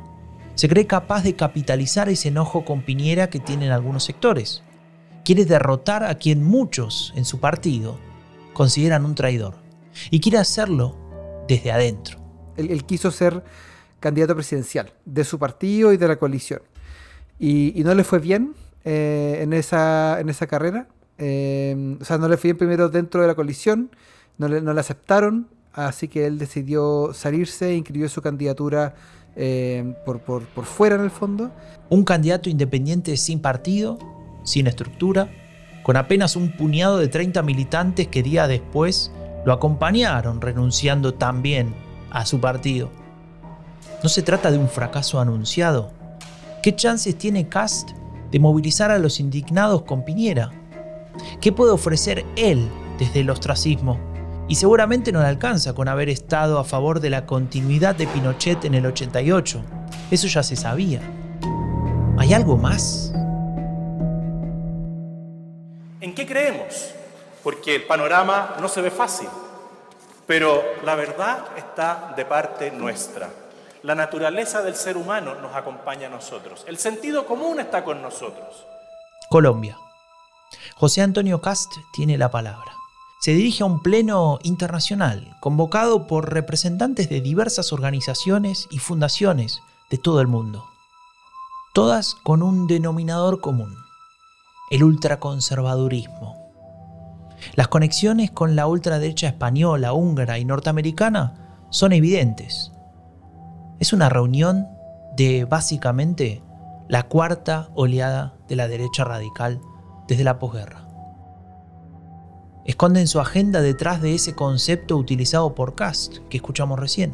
Se 0.53 0.69
cree 0.69 0.87
capaz 0.87 1.23
de 1.23 1.35
capitalizar 1.35 2.07
ese 2.07 2.29
enojo 2.29 2.63
con 2.63 2.83
Piñera 2.83 3.29
que 3.29 3.41
tienen 3.41 3.71
algunos 3.71 4.05
sectores. 4.05 4.63
Quiere 5.25 5.45
derrotar 5.45 6.03
a 6.03 6.15
quien 6.15 6.43
muchos 6.43 7.11
en 7.15 7.25
su 7.25 7.39
partido 7.39 7.97
consideran 8.53 9.05
un 9.05 9.15
traidor. 9.15 9.55
Y 10.11 10.19
quiere 10.19 10.37
hacerlo 10.37 10.95
desde 11.47 11.71
adentro. 11.71 12.19
Él, 12.57 12.85
quiso 12.85 13.09
ser 13.09 13.43
candidato 13.99 14.35
presidencial 14.35 14.93
de 15.03 15.23
su 15.23 15.39
partido 15.39 15.91
y 15.91 15.97
de 15.97 16.07
la 16.07 16.17
coalición. 16.17 16.61
Y, 17.39 17.81
no 17.83 17.95
le 17.95 18.03
fue 18.03 18.19
bien 18.19 18.53
eh, 18.83 19.39
en, 19.41 19.53
esa, 19.53 20.19
en 20.19 20.29
esa 20.29 20.45
carrera. 20.45 20.87
Eh, 21.17 21.97
o 21.99 22.05
sea, 22.05 22.19
no 22.19 22.27
le 22.27 22.37
fue 22.37 22.49
bien 22.49 22.57
primero 22.57 22.89
dentro 22.89 23.23
de 23.23 23.27
la 23.27 23.33
coalición, 23.33 23.89
no 24.37 24.47
le, 24.47 24.61
no 24.61 24.73
le 24.73 24.79
aceptaron, 24.79 25.47
así 25.73 26.07
que 26.07 26.27
él 26.27 26.37
decidió 26.37 27.13
salirse 27.15 27.69
e 27.69 27.75
inscribió 27.77 28.09
su 28.09 28.21
candidatura 28.21 28.93
eh, 29.35 29.95
por, 30.05 30.19
por, 30.19 30.43
por 30.43 30.65
fuera 30.65 30.95
en 30.95 31.01
el 31.01 31.09
fondo. 31.11 31.51
Un 31.89 32.03
candidato 32.03 32.47
independiente 32.47 33.17
sin 33.17 33.39
partido, 33.39 33.97
sin 34.45 34.67
estructura, 34.67 35.29
con 35.83 35.97
apenas 35.97 36.37
un 36.37 36.51
puñado 36.53 36.97
de 36.97 37.09
30 37.09 37.43
militantes 37.43 38.07
que 38.07 38.23
días 38.23 38.47
después 38.47 39.11
lo 39.45 39.51
acompañaron 39.51 40.41
renunciando 40.41 41.13
también 41.13 41.75
a 42.09 42.25
su 42.25 42.39
partido. 42.39 42.89
¿No 44.01 44.09
se 44.09 44.21
trata 44.21 44.49
de 44.51 44.57
un 44.57 44.69
fracaso 44.69 45.19
anunciado? 45.19 45.91
¿Qué 46.63 46.75
chances 46.75 47.17
tiene 47.17 47.47
Cast 47.47 47.91
de 48.31 48.39
movilizar 48.39 48.89
a 48.89 48.97
los 48.97 49.19
indignados 49.19 49.83
con 49.83 50.03
Piñera? 50.03 50.51
¿Qué 51.41 51.51
puede 51.51 51.71
ofrecer 51.71 52.25
él 52.35 52.67
desde 52.97 53.19
el 53.19 53.29
ostracismo? 53.29 53.99
Y 54.47 54.55
seguramente 54.55 55.11
no 55.11 55.21
le 55.21 55.27
alcanza 55.27 55.73
con 55.73 55.87
haber 55.87 56.09
estado 56.09 56.59
a 56.59 56.63
favor 56.63 56.99
de 56.99 57.09
la 57.09 57.25
continuidad 57.25 57.95
de 57.95 58.07
Pinochet 58.07 58.65
en 58.65 58.75
el 58.75 58.85
88. 58.85 59.61
Eso 60.11 60.27
ya 60.27 60.43
se 60.43 60.55
sabía. 60.55 61.01
¿Hay 62.17 62.33
algo 62.33 62.57
más? 62.57 63.13
¿En 66.05 66.13
qué 66.13 66.27
creemos? 66.27 66.91
Porque 67.41 67.73
el 67.73 67.87
panorama 67.87 68.57
no 68.61 68.67
se 68.67 68.79
ve 68.79 68.91
fácil, 68.91 69.27
pero 70.27 70.63
la 70.83 70.93
verdad 70.93 71.47
está 71.57 72.13
de 72.15 72.23
parte 72.25 72.69
nuestra. 72.69 73.27
La 73.81 73.95
naturaleza 73.95 74.61
del 74.61 74.75
ser 74.75 74.97
humano 74.97 75.33
nos 75.41 75.55
acompaña 75.55 76.05
a 76.05 76.11
nosotros. 76.11 76.63
El 76.67 76.77
sentido 76.77 77.25
común 77.25 77.59
está 77.59 77.83
con 77.83 78.03
nosotros. 78.03 78.67
Colombia. 79.31 79.79
José 80.75 81.01
Antonio 81.01 81.41
Cast 81.41 81.73
tiene 81.91 82.19
la 82.19 82.29
palabra. 82.29 82.71
Se 83.19 83.31
dirige 83.31 83.63
a 83.63 83.65
un 83.65 83.81
pleno 83.81 84.37
internacional 84.43 85.35
convocado 85.39 86.05
por 86.05 86.31
representantes 86.31 87.09
de 87.09 87.21
diversas 87.21 87.73
organizaciones 87.73 88.67
y 88.69 88.77
fundaciones 88.77 89.63
de 89.89 89.97
todo 89.97 90.21
el 90.21 90.27
mundo. 90.27 90.69
Todas 91.73 92.13
con 92.21 92.43
un 92.43 92.67
denominador 92.67 93.41
común, 93.41 93.84
el 94.69 94.83
ultraconservadurismo. 94.83 96.35
Las 97.53 97.67
conexiones 97.67 98.31
con 98.31 98.55
la 98.55 98.67
ultraderecha 98.67 99.27
española, 99.27 99.93
húngara 99.93 100.39
y 100.39 100.45
norteamericana 100.45 101.65
son 101.69 101.93
evidentes. 101.93 102.71
Es 103.79 103.93
una 103.93 104.09
reunión 104.09 104.67
de 105.15 105.45
básicamente 105.45 106.41
la 106.87 107.03
cuarta 107.03 107.69
oleada 107.75 108.35
de 108.47 108.55
la 108.55 108.67
derecha 108.67 109.03
radical 109.03 109.61
desde 110.07 110.23
la 110.23 110.39
posguerra. 110.39 110.87
Esconden 112.65 113.07
su 113.07 113.19
agenda 113.19 113.61
detrás 113.61 114.01
de 114.01 114.15
ese 114.15 114.33
concepto 114.33 114.97
utilizado 114.97 115.53
por 115.53 115.75
Cast 115.75 116.17
que 116.29 116.37
escuchamos 116.37 116.79
recién. 116.79 117.13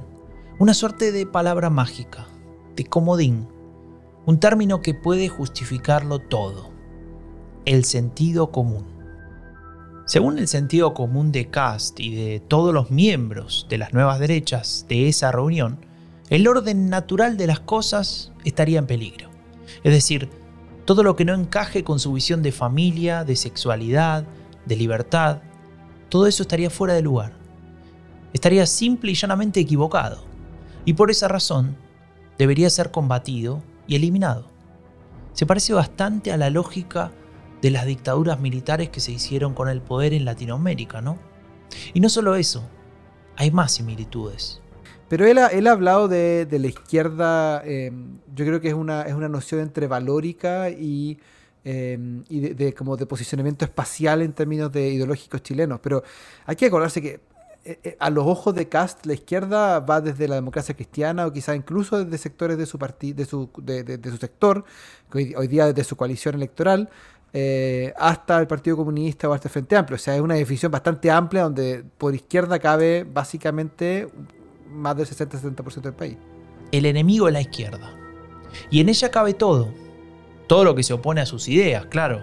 Una 0.60 0.74
suerte 0.74 1.12
de 1.12 1.26
palabra 1.26 1.70
mágica, 1.70 2.28
de 2.76 2.86
comodín, 2.86 3.50
un 4.26 4.40
término 4.40 4.82
que 4.82 4.94
puede 4.94 5.28
justificarlo 5.28 6.20
todo. 6.20 6.72
El 7.66 7.86
sentido 7.86 8.52
común. 8.52 8.84
Según 10.08 10.40
el 10.40 10.48
sentido 10.48 10.96
común 10.96 11.32
de 11.32 11.52
Cast 11.52 12.00
y 12.00 12.16
de 12.16 12.40
todos 12.40 12.74
los 12.74 12.90
miembros 12.90 13.68
de 13.70 13.78
las 13.78 13.94
nuevas 13.94 14.18
derechas 14.18 14.88
de 14.90 15.08
esa 15.08 15.32
reunión, 15.32 15.78
el 16.32 16.48
orden 16.48 16.90
natural 16.90 17.38
de 17.38 17.46
las 17.46 17.60
cosas 17.60 18.32
estaría 18.44 18.80
en 18.80 18.88
peligro. 18.88 19.30
Es 19.84 19.94
decir, 19.94 20.28
todo 20.86 21.04
lo 21.04 21.16
que 21.16 21.24
no 21.24 21.36
encaje 21.36 21.84
con 21.84 22.00
su 22.00 22.14
visión 22.14 22.42
de 22.42 22.52
familia, 22.52 23.24
de 23.26 23.36
sexualidad, 23.36 24.26
de 24.66 24.76
libertad, 24.76 25.44
todo 26.10 26.26
eso 26.26 26.42
estaría 26.42 26.72
fuera 26.72 26.96
de 26.96 27.04
lugar. 27.04 27.34
Estaría 28.34 28.66
simple 28.66 29.12
y 29.12 29.16
llanamente 29.16 29.60
equivocado. 29.60 30.24
Y 30.84 30.94
por 30.94 31.12
esa 31.12 31.28
razón 31.28 31.78
debería 32.40 32.72
ser 32.72 32.90
combatido 32.90 33.62
y 33.86 33.98
eliminado. 33.98 34.48
Se 35.34 35.46
parece 35.46 35.74
bastante 35.74 36.32
a 36.32 36.38
la 36.38 36.50
lógica 36.50 37.12
de 37.62 37.72
las 37.72 37.86
dictaduras 37.86 38.40
militares 38.40 38.90
que 38.90 39.00
se 39.00 39.12
hicieron 39.12 39.54
con 39.54 39.70
el 39.70 39.82
poder 39.82 40.14
en 40.14 40.26
Latinoamérica, 40.26 41.02
¿no? 41.02 41.20
Y 41.94 42.00
no 42.00 42.10
solo 42.10 42.36
eso, 42.36 42.64
hay 43.38 43.52
más 43.52 43.74
similitudes. 43.74 44.62
Pero 45.08 45.26
él 45.26 45.38
ha, 45.38 45.48
él 45.48 45.68
ha 45.68 45.72
hablado 45.72 46.08
de, 46.08 46.48
la 46.50 46.68
izquierda, 46.68 47.62
em, 47.66 48.20
yo 48.34 48.46
creo 48.46 48.62
que 48.62 48.70
es 48.70 48.74
una, 48.74 49.04
es 49.04 49.14
una 49.14 49.28
noción 49.28 49.60
entre 49.62 49.88
valórica 49.88 50.70
y, 50.70 51.20
em, 51.64 52.24
y 52.30 52.40
de, 52.40 52.74
como 52.74 52.96
de 52.96 53.06
posicionamiento 53.06 53.66
espacial 53.66 54.22
en 54.22 54.34
términos 54.34 54.72
de 54.72 54.90
ideológicos 54.90 55.44
chilenos. 55.44 55.80
Pero 55.82 56.04
hay 56.46 56.56
que 56.56 56.68
acordarse 56.68 57.02
que 57.02 57.20
eh, 57.64 57.80
eh, 57.84 57.98
a 58.00 58.10
los 58.10 58.26
ojos 58.26 58.56
de 58.56 58.70
Cast 58.70 59.06
la 59.06 59.14
izquierda 59.14 59.82
va 59.82 60.02
desde 60.02 60.28
la 60.28 60.36
democracia 60.36 60.74
cristiana 60.76 61.28
o 61.28 61.34
quizá 61.34 61.56
incluso 61.56 62.04
desde 62.04 62.18
sectores 62.18 62.58
de 62.58 62.66
su, 62.66 62.78
de 62.78 63.26
su, 63.26 63.50
de, 63.62 64.10
su 64.10 64.18
sector, 64.18 64.64
hoy, 65.14 65.36
hoy, 65.36 65.48
día 65.48 65.68
desde 65.68 65.84
su 65.84 65.96
coalición 65.96 66.36
electoral, 66.36 66.90
eh, 67.34 67.94
hasta 67.98 68.40
el 68.40 68.48
Partido 68.48 68.76
Comunista 68.78 69.30
o 69.30 69.34
hasta 69.34 69.48
el 69.48 69.52
Frente 69.52 69.76
Amplio. 69.76 69.96
O 69.96 70.00
sea, 70.00 70.16
es 70.16 70.22
una 70.22 70.36
definición 70.36 70.72
bastante 70.72 71.10
amplia 71.10 71.44
donde 71.44 71.84
por 71.98 72.14
izquierda 72.14 72.60
cabe 72.60 73.04
básicamente 73.04 74.08
más 74.68 74.98
del 74.98 75.08
60-70% 75.08 75.82
del 75.82 75.94
país. 75.94 76.18
El 76.72 76.86
enemigo 76.86 77.28
es 77.28 77.34
la 77.34 77.42
izquierda. 77.42 77.94
Y 78.70 78.82
en 78.82 78.90
ella 78.90 79.10
cabe 79.10 79.34
todo. 79.34 79.74
Todo 80.48 80.64
lo 80.66 80.76
que 80.76 80.84
se 80.84 80.94
opone 80.94 81.22
a 81.22 81.26
sus 81.26 81.48
ideas, 81.48 81.86
claro. 81.86 82.22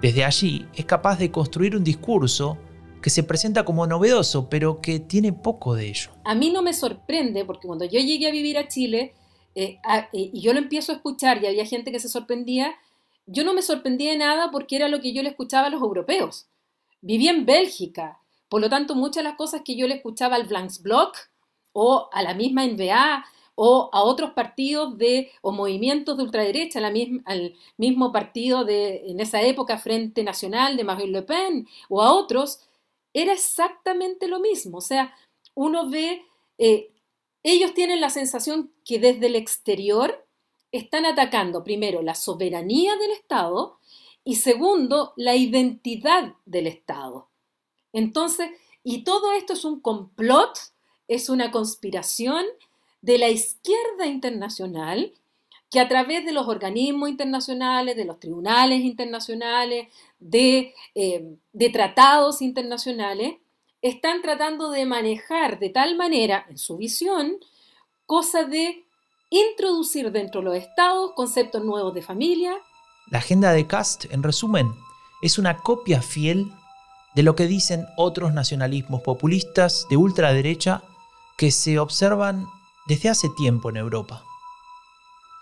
Desde 0.00 0.24
allí 0.24 0.66
es 0.74 0.84
capaz 0.84 1.18
de 1.18 1.30
construir 1.30 1.76
un 1.76 1.84
discurso 1.84 2.58
que 3.02 3.10
se 3.10 3.22
presenta 3.24 3.64
como 3.64 3.86
novedoso, 3.86 4.48
pero 4.48 4.80
que 4.80 5.00
tiene 5.00 5.32
poco 5.32 5.74
de 5.74 5.88
ello. 5.88 6.10
A 6.24 6.34
mí 6.34 6.50
no 6.50 6.62
me 6.62 6.72
sorprende, 6.72 7.44
porque 7.44 7.66
cuando 7.66 7.84
yo 7.84 8.00
llegué 8.00 8.28
a 8.28 8.30
vivir 8.30 8.56
a 8.56 8.68
Chile 8.68 9.12
eh, 9.54 9.78
eh, 10.12 10.30
y 10.32 10.40
yo 10.40 10.52
lo 10.52 10.60
empiezo 10.60 10.92
a 10.92 10.96
escuchar 10.96 11.42
y 11.42 11.46
había 11.46 11.66
gente 11.66 11.92
que 11.92 11.98
se 11.98 12.08
sorprendía, 12.08 12.74
yo 13.26 13.44
no 13.44 13.54
me 13.54 13.62
sorprendía 13.62 14.12
de 14.12 14.18
nada 14.18 14.50
porque 14.50 14.76
era 14.76 14.88
lo 14.88 15.00
que 15.00 15.12
yo 15.12 15.22
le 15.22 15.30
escuchaba 15.30 15.66
a 15.66 15.70
los 15.70 15.82
europeos. 15.82 16.46
Vivía 17.00 17.30
en 17.30 17.46
Bélgica, 17.46 18.18
por 18.48 18.60
lo 18.60 18.68
tanto 18.68 18.94
muchas 18.94 19.22
de 19.22 19.30
las 19.30 19.36
cosas 19.36 19.62
que 19.64 19.76
yo 19.76 19.86
le 19.86 19.94
escuchaba 19.96 20.36
al 20.36 20.48
Bloc 20.82 21.16
o 21.72 22.08
a 22.12 22.22
la 22.22 22.34
misma 22.34 22.66
NBA 22.66 23.24
o 23.54 23.90
a 23.92 24.02
otros 24.02 24.32
partidos 24.32 24.96
de 24.98 25.30
o 25.42 25.52
movimientos 25.52 26.16
de 26.16 26.22
ultraderecha, 26.24 26.80
al 27.24 27.54
mismo 27.76 28.12
partido 28.12 28.64
de 28.64 29.10
en 29.10 29.20
esa 29.20 29.42
época 29.42 29.78
Frente 29.78 30.24
Nacional 30.24 30.76
de 30.76 30.84
Marine 30.84 31.12
Le 31.12 31.22
Pen 31.22 31.68
o 31.88 32.02
a 32.02 32.12
otros, 32.12 32.60
era 33.12 33.32
exactamente 33.32 34.28
lo 34.28 34.40
mismo. 34.40 34.78
O 34.78 34.80
sea, 34.80 35.14
uno 35.54 35.88
ve, 35.88 36.22
eh, 36.58 36.90
ellos 37.42 37.74
tienen 37.74 38.00
la 38.00 38.10
sensación 38.10 38.72
que 38.84 38.98
desde 38.98 39.26
el 39.26 39.36
exterior 39.36 40.26
están 40.72 41.06
atacando 41.06 41.62
primero 41.62 42.02
la 42.02 42.14
soberanía 42.14 42.96
del 42.96 43.12
Estado 43.12 43.78
y 44.24 44.36
segundo, 44.36 45.12
la 45.16 45.36
identidad 45.36 46.34
del 46.46 46.66
Estado. 46.66 47.28
Entonces, 47.92 48.50
y 48.82 49.04
todo 49.04 49.32
esto 49.32 49.52
es 49.52 49.64
un 49.64 49.80
complot 49.80 50.58
es 51.08 51.28
una 51.28 51.50
conspiración 51.50 52.44
de 53.02 53.18
la 53.18 53.28
izquierda 53.28 54.06
internacional 54.06 55.12
que 55.70 55.80
a 55.80 55.88
través 55.88 56.24
de 56.24 56.32
los 56.32 56.48
organismos 56.48 57.08
internacionales, 57.08 57.96
de 57.96 58.04
los 58.04 58.20
tribunales 58.20 58.80
internacionales, 58.80 59.88
de, 60.18 60.74
eh, 60.94 61.36
tratados 61.72 62.42
internacionales, 62.42 63.36
están 63.80 64.22
tratando 64.22 64.70
de 64.70 64.84
manejar 64.86 65.58
de 65.58 65.70
tal 65.70 65.96
manera, 65.96 66.46
en 66.48 66.58
su 66.58 66.76
visión, 66.76 67.38
cosa 68.06 68.44
de 68.44 68.84
introducir 69.32 70.12
dentro 70.12 70.40
de 70.40 70.44
los 70.44 70.56
estados 70.56 71.12
conceptos 71.14 71.64
nuevos 71.64 71.94
de 71.94 72.02
familia. 72.02 72.52
La 73.06 73.18
agenda 73.18 73.52
de 73.52 73.66
Cast, 73.66 74.04
en 74.10 74.22
resumen, 74.22 74.70
es 75.22 75.38
una 75.38 75.56
copia 75.56 76.02
fiel 76.02 76.52
de 77.14 77.22
lo 77.22 77.34
que 77.34 77.46
dicen 77.46 77.86
otros 77.96 78.34
nacionalismos 78.34 79.00
populistas 79.00 79.86
de 79.88 79.96
ultraderecha 79.96 80.82
que 81.38 81.50
se 81.50 81.78
observan 81.78 82.46
desde 82.86 83.08
hace 83.08 83.28
tiempo 83.30 83.70
en 83.70 83.78
Europa. 83.78 84.22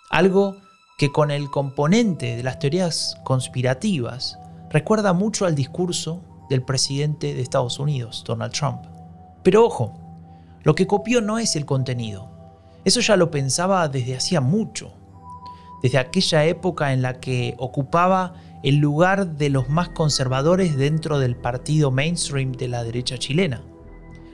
Algo 0.08 0.56
que 0.96 1.10
con 1.10 1.30
el 1.32 1.50
componente 1.50 2.36
de 2.36 2.42
las 2.42 2.58
teorías 2.60 3.16
conspirativas 3.24 4.38
recuerda 4.70 5.12
mucho 5.12 5.46
al 5.46 5.56
discurso 5.56 6.22
del 6.48 6.62
presidente 6.64 7.34
de 7.34 7.42
Estados 7.42 7.78
Unidos, 7.80 8.22
Donald 8.24 8.52
Trump. 8.52 8.84
Pero 9.42 9.64
ojo, 9.64 9.98
lo 10.62 10.74
que 10.74 10.86
copió 10.86 11.20
no 11.20 11.38
es 11.38 11.56
el 11.56 11.66
contenido. 11.66 12.29
Eso 12.90 12.98
ya 12.98 13.14
lo 13.14 13.30
pensaba 13.30 13.86
desde 13.86 14.16
hacía 14.16 14.40
mucho, 14.40 14.92
desde 15.80 15.98
aquella 15.98 16.44
época 16.46 16.92
en 16.92 17.02
la 17.02 17.20
que 17.20 17.54
ocupaba 17.56 18.34
el 18.64 18.78
lugar 18.78 19.36
de 19.36 19.48
los 19.48 19.68
más 19.68 19.90
conservadores 19.90 20.76
dentro 20.76 21.20
del 21.20 21.36
partido 21.36 21.92
mainstream 21.92 22.50
de 22.50 22.66
la 22.66 22.82
derecha 22.82 23.16
chilena. 23.16 23.62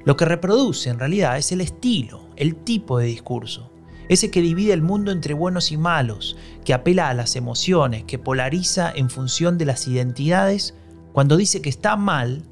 Lo 0.06 0.16
que 0.16 0.24
reproduce 0.24 0.88
en 0.88 0.98
realidad 0.98 1.36
es 1.36 1.52
el 1.52 1.60
estilo, 1.60 2.30
el 2.36 2.56
tipo 2.56 2.96
de 2.96 3.04
discurso, 3.04 3.70
ese 4.08 4.30
que 4.30 4.40
divide 4.40 4.72
el 4.72 4.80
mundo 4.80 5.12
entre 5.12 5.34
buenos 5.34 5.70
y 5.70 5.76
malos, 5.76 6.38
que 6.64 6.72
apela 6.72 7.10
a 7.10 7.14
las 7.14 7.36
emociones, 7.36 8.04
que 8.04 8.18
polariza 8.18 8.90
en 8.90 9.10
función 9.10 9.58
de 9.58 9.66
las 9.66 9.86
identidades, 9.86 10.74
cuando 11.12 11.36
dice 11.36 11.60
que 11.60 11.68
está 11.68 11.96
mal 11.96 12.42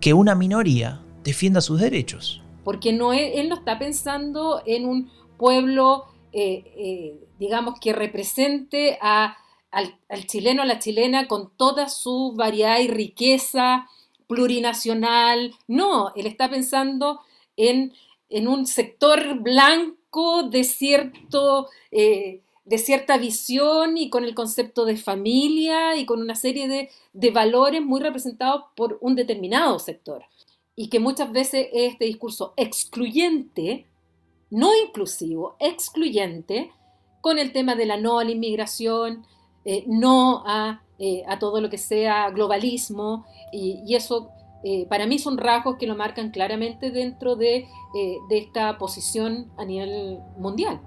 que 0.00 0.14
una 0.14 0.34
minoría 0.34 1.00
defienda 1.22 1.60
sus 1.60 1.78
derechos. 1.78 2.42
Porque 2.64 2.92
no 2.92 3.12
él 3.12 3.48
no 3.48 3.54
está 3.54 3.78
pensando 3.78 4.62
en 4.66 4.84
un 4.84 5.10
pueblo, 5.38 6.04
eh, 6.32 6.64
eh, 6.76 7.28
digamos, 7.38 7.80
que 7.80 7.94
represente 7.94 8.98
a 9.00 9.38
al, 9.70 10.26
chileno, 10.26 10.62
a 10.62 10.66
la 10.66 10.78
chilena, 10.78 11.28
con 11.28 11.50
toda 11.56 11.88
su 11.88 12.32
variedad 12.36 12.78
y 12.80 12.88
riqueza 12.88 13.88
plurinacional. 14.26 15.54
No, 15.66 16.12
él 16.14 16.26
está 16.26 16.48
pensando 16.50 17.20
en, 17.56 17.92
un 18.30 18.66
sector 18.66 19.40
blanco 19.40 20.42
de, 20.44 20.64
cierto, 20.64 21.68
eh, 21.90 22.42
de 22.64 22.78
cierta 22.78 23.16
visión 23.18 23.96
y 23.96 24.10
con 24.10 24.24
el 24.24 24.34
concepto 24.34 24.84
de 24.84 24.96
familia 24.96 25.96
y 25.96 26.04
con 26.04 26.20
una 26.20 26.34
serie 26.34 26.68
de, 26.68 26.90
de 27.12 27.30
valores 27.30 27.82
muy 27.82 28.00
representados 28.00 28.64
por 28.76 28.98
un 29.00 29.14
determinado 29.14 29.78
sector. 29.78 30.24
Y 30.76 30.88
que 30.88 31.00
muchas 31.00 31.32
veces 31.32 31.68
este 31.72 32.04
discurso 32.04 32.54
excluyente, 32.56 33.86
no 34.50 34.70
inclusivo, 34.74 35.56
excluyente, 35.58 36.70
con 37.20 37.38
el 37.38 37.52
tema 37.52 37.74
de 37.74 37.86
la 37.86 37.96
no 37.96 38.18
a 38.18 38.24
la 38.24 38.30
inmigración, 38.30 39.26
eh, 39.64 39.84
no 39.86 40.44
eh, 40.98 41.22
a, 41.26 41.38
todo 41.38 41.60
lo 41.60 41.68
que 41.68 41.78
sea 41.78 42.30
globalismo, 42.30 43.26
y, 43.52 43.94
eso 43.94 44.30
eh, 44.64 44.86
para 44.86 45.06
mí 45.06 45.18
son 45.18 45.38
rasgos 45.38 45.76
que 45.76 45.86
lo 45.86 45.96
marcan 45.96 46.30
claramente 46.30 46.90
dentro 46.90 47.36
de, 47.36 47.68
de 48.28 48.38
esta 48.38 48.78
posición 48.78 49.50
a 49.56 49.64
nivel 49.64 50.18
mundial. 50.38 50.80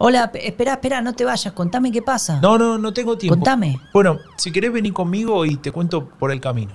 Hola, 0.00 0.30
espera, 0.34 0.74
espera, 0.74 1.00
no 1.02 1.12
te 1.14 1.24
vayas, 1.24 1.52
contame 1.52 1.90
qué 1.90 2.02
pasa. 2.02 2.40
No, 2.40 2.56
no, 2.56 2.78
no 2.78 2.92
tengo 2.92 3.18
tiempo. 3.18 3.34
Contame. 3.34 3.80
Bueno, 3.92 4.18
si 4.36 4.52
querés 4.52 4.72
venir 4.72 4.92
conmigo 4.92 5.44
y 5.44 5.56
te 5.56 5.72
cuento 5.72 6.08
por 6.08 6.30
el 6.30 6.40
camino. 6.40 6.72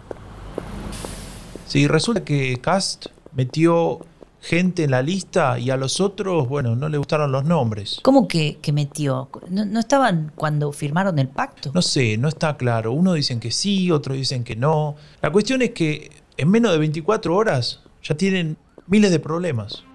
Sí, 1.66 1.88
resulta 1.88 2.26
que 2.26 2.58
Cast 2.58 3.06
metió 3.32 4.00
gente 4.42 4.84
en 4.84 4.92
la 4.92 5.02
lista 5.02 5.58
y 5.58 5.70
a 5.70 5.78
los 5.78 6.02
otros, 6.02 6.50
bueno, 6.50 6.76
no 6.76 6.90
le 6.90 6.98
gustaron 6.98 7.32
los 7.32 7.46
nombres. 7.46 8.02
¿Cómo 8.04 8.28
que, 8.28 8.60
metió? 8.74 9.30
¿No, 9.50 9.80
estaban 9.80 10.34
cuando 10.36 10.74
firmaron 10.74 11.18
el 11.18 11.30
pacto? 11.30 11.72
No 11.74 11.82
sé, 11.82 12.18
no 12.18 12.28
está 12.28 12.58
claro. 12.58 12.92
Uno 12.92 13.14
dicen 13.14 13.40
que 13.40 13.52
sí, 13.52 13.90
otros 13.90 14.18
dicen 14.18 14.44
que 14.44 14.58
no. 14.58 14.98
La 15.22 15.32
cuestión 15.32 15.62
es 15.62 15.72
que 15.72 16.12
en 16.36 16.50
menos 16.50 16.74
de 16.74 16.78
24 16.78 17.34
horas 17.34 17.80
ya 18.04 18.16
tienen 18.16 18.58
miles 18.88 19.12
de 19.12 19.22
problemas. 19.22 19.86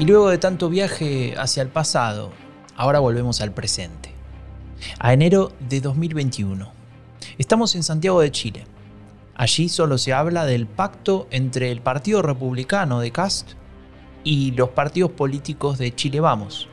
Y 0.00 0.06
luego 0.06 0.30
de 0.30 0.38
tanto 0.38 0.70
viaje 0.70 1.34
hacia 1.36 1.62
el 1.62 1.68
pasado, 1.68 2.30
ahora 2.74 3.00
volvemos 3.00 3.42
al 3.42 3.52
presente. 3.52 4.10
A 4.98 5.12
enero 5.12 5.52
de 5.68 5.82
2021. 5.82 6.72
Estamos 7.36 7.74
en 7.74 7.82
Santiago 7.82 8.22
de 8.22 8.30
Chile. 8.30 8.64
Allí 9.34 9.68
solo 9.68 9.98
se 9.98 10.14
habla 10.14 10.46
del 10.46 10.66
pacto 10.66 11.28
entre 11.30 11.70
el 11.70 11.82
Partido 11.82 12.22
Republicano 12.22 13.00
de 13.00 13.10
Cast 13.10 13.50
y 14.24 14.52
los 14.52 14.70
partidos 14.70 15.10
políticos 15.10 15.76
de 15.76 15.94
Chile 15.94 16.20
Vamos. 16.20 16.66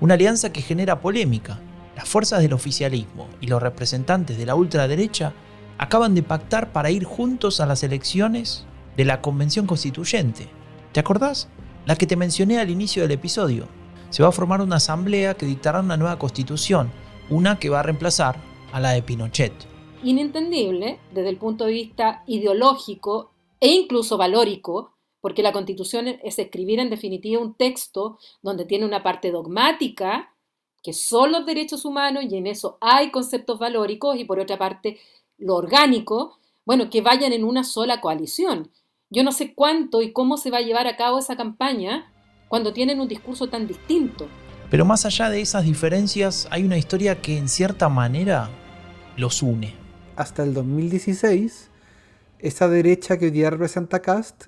Una 0.00 0.14
alianza 0.14 0.52
que 0.52 0.60
genera 0.60 1.00
polémica. 1.00 1.60
Las 1.94 2.08
fuerzas 2.08 2.42
del 2.42 2.52
oficialismo 2.52 3.28
y 3.40 3.46
los 3.46 3.62
representantes 3.62 4.36
de 4.36 4.46
la 4.46 4.56
ultraderecha 4.56 5.34
acaban 5.78 6.16
de 6.16 6.24
pactar 6.24 6.72
para 6.72 6.90
ir 6.90 7.04
juntos 7.04 7.60
a 7.60 7.66
las 7.66 7.84
elecciones 7.84 8.66
de 8.96 9.04
la 9.04 9.20
Convención 9.20 9.68
Constituyente. 9.68 10.48
¿Te 10.90 10.98
acordás? 10.98 11.48
La 11.86 11.96
que 11.96 12.06
te 12.06 12.16
mencioné 12.16 12.58
al 12.58 12.70
inicio 12.70 13.02
del 13.02 13.12
episodio. 13.12 13.66
Se 14.10 14.22
va 14.22 14.28
a 14.28 14.32
formar 14.32 14.60
una 14.60 14.76
asamblea 14.76 15.34
que 15.34 15.46
dictará 15.46 15.80
una 15.80 15.96
nueva 15.96 16.18
constitución, 16.18 16.90
una 17.30 17.58
que 17.58 17.70
va 17.70 17.80
a 17.80 17.82
reemplazar 17.82 18.36
a 18.72 18.80
la 18.80 18.90
de 18.90 19.02
Pinochet. 19.02 19.52
Inentendible 20.04 20.98
desde 21.12 21.28
el 21.28 21.38
punto 21.38 21.64
de 21.64 21.72
vista 21.72 22.22
ideológico 22.26 23.32
e 23.60 23.68
incluso 23.68 24.16
valórico, 24.16 24.96
porque 25.20 25.42
la 25.42 25.52
constitución 25.52 26.08
es 26.08 26.38
escribir 26.38 26.80
en 26.80 26.90
definitiva 26.90 27.40
un 27.40 27.54
texto 27.54 28.18
donde 28.42 28.64
tiene 28.64 28.84
una 28.84 29.02
parte 29.02 29.30
dogmática, 29.30 30.34
que 30.82 30.92
son 30.92 31.30
los 31.30 31.46
derechos 31.46 31.84
humanos 31.84 32.24
y 32.28 32.36
en 32.36 32.48
eso 32.48 32.76
hay 32.80 33.10
conceptos 33.10 33.58
valóricos, 33.58 34.16
y 34.18 34.24
por 34.24 34.40
otra 34.40 34.58
parte 34.58 34.98
lo 35.38 35.54
orgánico, 35.54 36.38
bueno, 36.64 36.90
que 36.90 37.02
vayan 37.02 37.32
en 37.32 37.44
una 37.44 37.64
sola 37.64 38.00
coalición. 38.00 38.70
Yo 39.14 39.22
no 39.22 39.32
sé 39.32 39.52
cuánto 39.54 40.00
y 40.00 40.10
cómo 40.14 40.38
se 40.38 40.50
va 40.50 40.56
a 40.56 40.62
llevar 40.62 40.86
a 40.86 40.96
cabo 40.96 41.18
esa 41.18 41.36
campaña 41.36 42.10
cuando 42.48 42.72
tienen 42.72 42.98
un 42.98 43.08
discurso 43.08 43.46
tan 43.46 43.66
distinto. 43.66 44.26
Pero 44.70 44.86
más 44.86 45.04
allá 45.04 45.28
de 45.28 45.42
esas 45.42 45.64
diferencias, 45.64 46.48
hay 46.50 46.64
una 46.64 46.78
historia 46.78 47.20
que 47.20 47.36
en 47.36 47.50
cierta 47.50 47.90
manera 47.90 48.48
los 49.18 49.42
une. 49.42 49.74
Hasta 50.16 50.42
el 50.42 50.54
2016, 50.54 51.68
esa 52.38 52.68
derecha 52.70 53.18
que 53.18 53.26
hoy 53.26 53.30
día 53.32 53.50
representa 53.50 54.00
Cast 54.00 54.46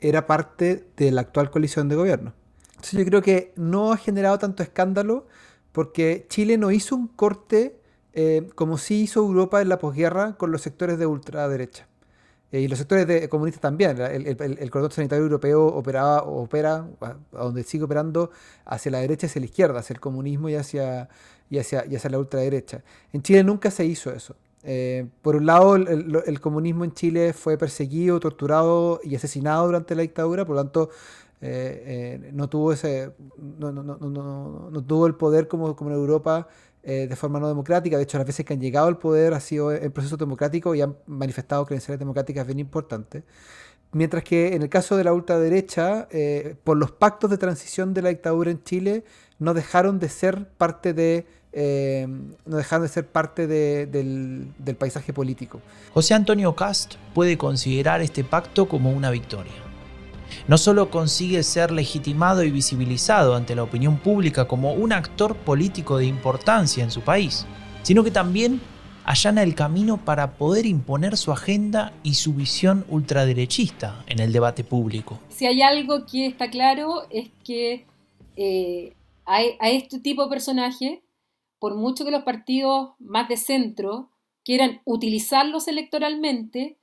era 0.00 0.26
parte 0.26 0.84
de 0.96 1.12
la 1.12 1.20
actual 1.20 1.52
coalición 1.52 1.88
de 1.88 1.94
gobierno. 1.94 2.34
Entonces 2.70 2.98
yo 2.98 3.04
creo 3.04 3.22
que 3.22 3.52
no 3.54 3.92
ha 3.92 3.96
generado 3.98 4.36
tanto 4.36 4.64
escándalo 4.64 5.28
porque 5.70 6.26
Chile 6.28 6.58
no 6.58 6.72
hizo 6.72 6.96
un 6.96 7.06
corte 7.06 7.78
eh, 8.14 8.48
como 8.56 8.78
sí 8.78 9.02
hizo 9.02 9.20
Europa 9.20 9.62
en 9.62 9.68
la 9.68 9.78
posguerra 9.78 10.36
con 10.36 10.50
los 10.50 10.62
sectores 10.62 10.98
de 10.98 11.06
ultraderecha. 11.06 11.86
Eh, 12.52 12.60
y 12.60 12.68
los 12.68 12.78
sectores 12.78 13.06
de, 13.06 13.28
comunistas 13.28 13.62
también. 13.62 13.98
El, 13.98 14.26
el, 14.26 14.70
cordón 14.70 14.90
sanitario 14.92 15.24
europeo 15.24 15.66
operaba, 15.66 16.22
opera, 16.22 16.86
donde 17.32 17.64
sigue 17.64 17.84
operando, 17.84 18.30
hacia 18.66 18.92
la 18.92 18.98
derecha 18.98 19.26
y 19.26 19.28
hacia 19.28 19.40
la 19.40 19.46
izquierda, 19.46 19.80
hacia 19.80 19.94
el 19.94 20.00
comunismo 20.00 20.50
y 20.50 20.54
hacia, 20.54 21.08
hacia, 21.58 21.80
hacia 21.80 22.10
la 22.10 22.18
ultraderecha. 22.18 22.82
En 23.12 23.22
Chile 23.22 23.42
nunca 23.42 23.70
se 23.70 23.86
hizo 23.86 24.10
eso. 24.10 24.36
Eh, 24.64 25.08
por 25.22 25.34
un 25.34 25.46
lado, 25.46 25.76
el, 25.76 26.40
comunismo 26.40 26.84
en 26.84 26.92
Chile 26.92 27.32
fue 27.32 27.56
perseguido, 27.56 28.20
torturado 28.20 29.00
y 29.02 29.16
asesinado 29.16 29.66
durante 29.66 29.94
la 29.94 30.02
dictadura, 30.02 30.44
por 30.44 30.56
lo 30.56 30.62
tanto, 30.62 30.90
eh, 31.40 32.30
no 32.32 32.48
tuvo 32.48 32.72
ese 32.72 33.10
no, 33.36 33.72
no, 33.72 33.82
no, 33.82 33.98
no, 34.70 34.84
tuvo 34.84 35.08
el 35.08 35.16
poder 35.16 35.48
como, 35.48 35.74
como 35.74 35.90
en 35.90 35.96
Europa 35.96 36.46
eh, 36.84 37.06
de 37.08 37.16
forma 37.16 37.38
no 37.38 37.48
democrática. 37.48 37.96
De 37.96 38.02
hecho, 38.02 38.18
las 38.18 38.26
veces 38.26 38.44
que 38.44 38.54
han 38.54 38.60
llegado 38.60 38.88
al 38.88 38.98
poder 38.98 39.34
ha 39.34 39.40
sido 39.40 39.72
en 39.72 39.92
proceso 39.92 40.16
democrático 40.16 40.74
y 40.74 40.80
han 40.80 40.96
manifestado 41.06 41.64
credenciales 41.64 41.98
democráticas 41.98 42.46
bien 42.46 42.58
importantes. 42.58 43.22
Mientras 43.92 44.24
que 44.24 44.54
en 44.54 44.62
el 44.62 44.68
caso 44.68 44.96
de 44.96 45.04
la 45.04 45.12
ultraderecha, 45.12 46.08
eh, 46.10 46.56
por 46.64 46.76
los 46.76 46.90
pactos 46.90 47.30
de 47.30 47.38
transición 47.38 47.94
de 47.94 48.02
la 48.02 48.08
dictadura 48.08 48.50
en 48.50 48.62
Chile, 48.64 49.04
no 49.38 49.54
dejaron 49.54 49.98
de 49.98 50.08
ser 50.08 50.48
parte 50.48 50.94
de 50.94 51.26
eh, 51.54 52.06
no 52.46 52.56
dejaron 52.56 52.86
de 52.86 52.88
ser 52.88 53.06
parte 53.06 53.46
del, 53.46 54.54
del 54.56 54.76
paisaje 54.76 55.12
político. 55.12 55.60
José 55.92 56.14
Antonio 56.14 56.56
Cast 56.56 56.94
puede 57.14 57.36
considerar 57.36 58.00
este 58.00 58.24
pacto 58.24 58.66
como 58.66 58.90
una 58.90 59.10
victoria 59.10 59.71
no 60.48 60.58
solo 60.58 60.90
consigue 60.90 61.42
ser 61.42 61.70
legitimado 61.70 62.42
y 62.42 62.50
visibilizado 62.50 63.34
ante 63.34 63.54
la 63.54 63.62
opinión 63.62 63.98
pública 63.98 64.48
como 64.48 64.72
un 64.72 64.92
actor 64.92 65.36
político 65.36 65.98
de 65.98 66.06
importancia 66.06 66.82
en 66.82 66.90
su 66.90 67.00
país, 67.02 67.46
sino 67.82 68.04
que 68.04 68.10
también 68.10 68.60
allana 69.04 69.42
el 69.42 69.54
camino 69.54 70.04
para 70.04 70.32
poder 70.36 70.66
imponer 70.66 71.16
su 71.16 71.32
agenda 71.32 71.92
y 72.02 72.14
su 72.14 72.34
visión 72.34 72.84
ultraderechista 72.88 74.04
en 74.06 74.20
el 74.20 74.32
debate 74.32 74.64
público. 74.64 75.18
Si 75.28 75.46
hay 75.46 75.62
algo 75.62 76.06
que 76.06 76.26
está 76.26 76.50
claro 76.50 77.06
es 77.10 77.30
que 77.44 77.86
eh, 78.36 78.94
a, 79.26 79.42
este 79.42 80.00
tipo 80.00 80.24
de 80.24 80.30
personaje, 80.30 81.02
por 81.58 81.74
mucho 81.74 82.04
que 82.04 82.10
los 82.10 82.22
partidos 82.22 82.90
más 82.98 83.28
de 83.28 83.36
centro 83.36 84.10
quieran 84.44 84.80
utilizarlos 84.84 85.68
electoralmente 85.68 86.76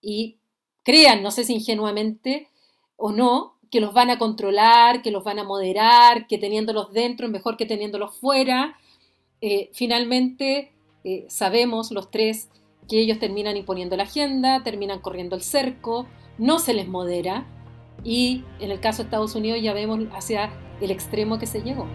y 0.00 0.36
crean, 0.84 1.22
no 1.22 1.30
sé 1.30 1.44
si 1.44 1.54
ingenuamente 1.54 2.48
o 2.98 3.12
no, 3.12 3.54
que 3.70 3.80
los 3.80 3.94
van 3.94 4.10
a 4.10 4.18
controlar, 4.18 5.00
que 5.00 5.10
los 5.10 5.24
van 5.24 5.38
a 5.38 5.44
moderar, 5.44 6.26
que 6.26 6.36
teniéndolos 6.36 6.92
dentro 6.92 7.26
es 7.26 7.32
mejor 7.32 7.56
que 7.56 7.64
teniéndolos 7.64 8.14
fuera. 8.14 8.76
Eh, 9.40 9.70
finalmente, 9.72 10.72
eh, 11.04 11.24
sabemos 11.28 11.90
los 11.92 12.10
tres 12.10 12.50
que 12.88 13.00
ellos 13.00 13.18
terminan 13.18 13.56
imponiendo 13.56 13.96
la 13.96 14.02
agenda, 14.02 14.62
terminan 14.64 15.00
corriendo 15.00 15.36
el 15.36 15.42
cerco, 15.42 16.06
no 16.38 16.58
se 16.58 16.74
les 16.74 16.88
modera 16.88 17.46
y 18.02 18.44
en 18.60 18.70
el 18.70 18.80
caso 18.80 19.02
de 19.02 19.06
Estados 19.06 19.34
Unidos 19.34 19.60
ya 19.62 19.72
vemos 19.74 20.00
hacia 20.12 20.50
el 20.80 20.90
extremo 20.90 21.38
que 21.38 21.46
se 21.46 21.62
llegó. 21.62 21.86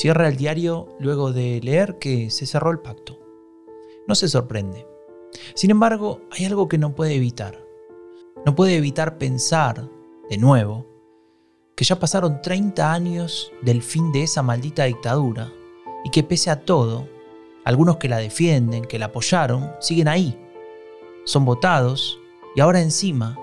Cierra 0.00 0.28
el 0.28 0.38
diario 0.38 0.88
luego 0.98 1.30
de 1.30 1.60
leer 1.62 1.98
que 1.98 2.30
se 2.30 2.46
cerró 2.46 2.70
el 2.70 2.78
pacto. 2.78 3.18
No 4.08 4.14
se 4.14 4.28
sorprende. 4.28 4.86
Sin 5.54 5.70
embargo, 5.70 6.22
hay 6.30 6.46
algo 6.46 6.68
que 6.68 6.78
no 6.78 6.94
puede 6.94 7.16
evitar. 7.16 7.62
No 8.46 8.54
puede 8.54 8.76
evitar 8.76 9.18
pensar, 9.18 9.90
de 10.30 10.38
nuevo, 10.38 10.86
que 11.76 11.84
ya 11.84 11.98
pasaron 11.98 12.40
30 12.40 12.90
años 12.90 13.52
del 13.60 13.82
fin 13.82 14.10
de 14.10 14.22
esa 14.22 14.42
maldita 14.42 14.84
dictadura 14.84 15.52
y 16.02 16.08
que 16.08 16.22
pese 16.22 16.48
a 16.48 16.64
todo, 16.64 17.06
algunos 17.66 17.98
que 17.98 18.08
la 18.08 18.16
defienden, 18.16 18.86
que 18.86 18.98
la 18.98 19.04
apoyaron, 19.04 19.70
siguen 19.80 20.08
ahí. 20.08 20.40
Son 21.26 21.44
votados 21.44 22.18
y 22.56 22.62
ahora 22.62 22.80
encima 22.80 23.38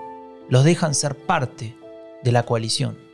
los 0.48 0.64
dejan 0.64 0.96
ser 0.96 1.14
parte 1.14 1.76
de 2.24 2.32
la 2.32 2.42
coalición. 2.42 3.07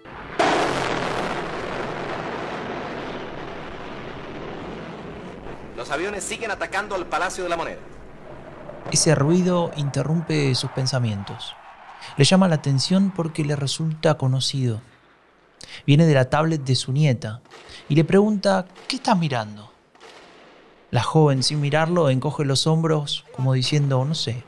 Los 5.85 5.91
aviones 5.91 6.25
siguen 6.25 6.51
atacando 6.51 6.95
al 6.95 7.05
Palacio 7.05 7.45
de 7.45 7.51
la 7.51 7.59
Moneda. 7.59 7.81
Ese 8.91 9.15
ruido 9.15 9.71
interrumpe 9.77 10.55
sus 10.55 10.71
pensamientos. 10.71 11.55
Le 12.17 12.25
llama 12.25 12.49
la 12.49 12.55
atención 12.55 13.13
porque 13.15 13.45
le 13.45 13.55
resulta 13.55 14.17
conocido. 14.17 14.81
Viene 15.87 16.07
de 16.07 16.15
la 16.15 16.31
tablet 16.31 16.65
de 16.65 16.75
su 16.75 16.91
nieta 16.91 17.43
y 17.87 17.97
le 17.97 18.05
pregunta, 18.05 18.65
¿qué 18.89 18.97
estás 18.97 19.19
mirando? 19.19 19.71
La 20.91 21.03
joven, 21.03 21.43
sin 21.43 21.61
mirarlo, 21.61 22.09
encoge 22.09 22.47
los 22.47 22.67
hombros 22.67 23.27
como 23.37 23.53
diciendo, 23.53 24.03
no 24.07 24.15
sé. 24.15 24.43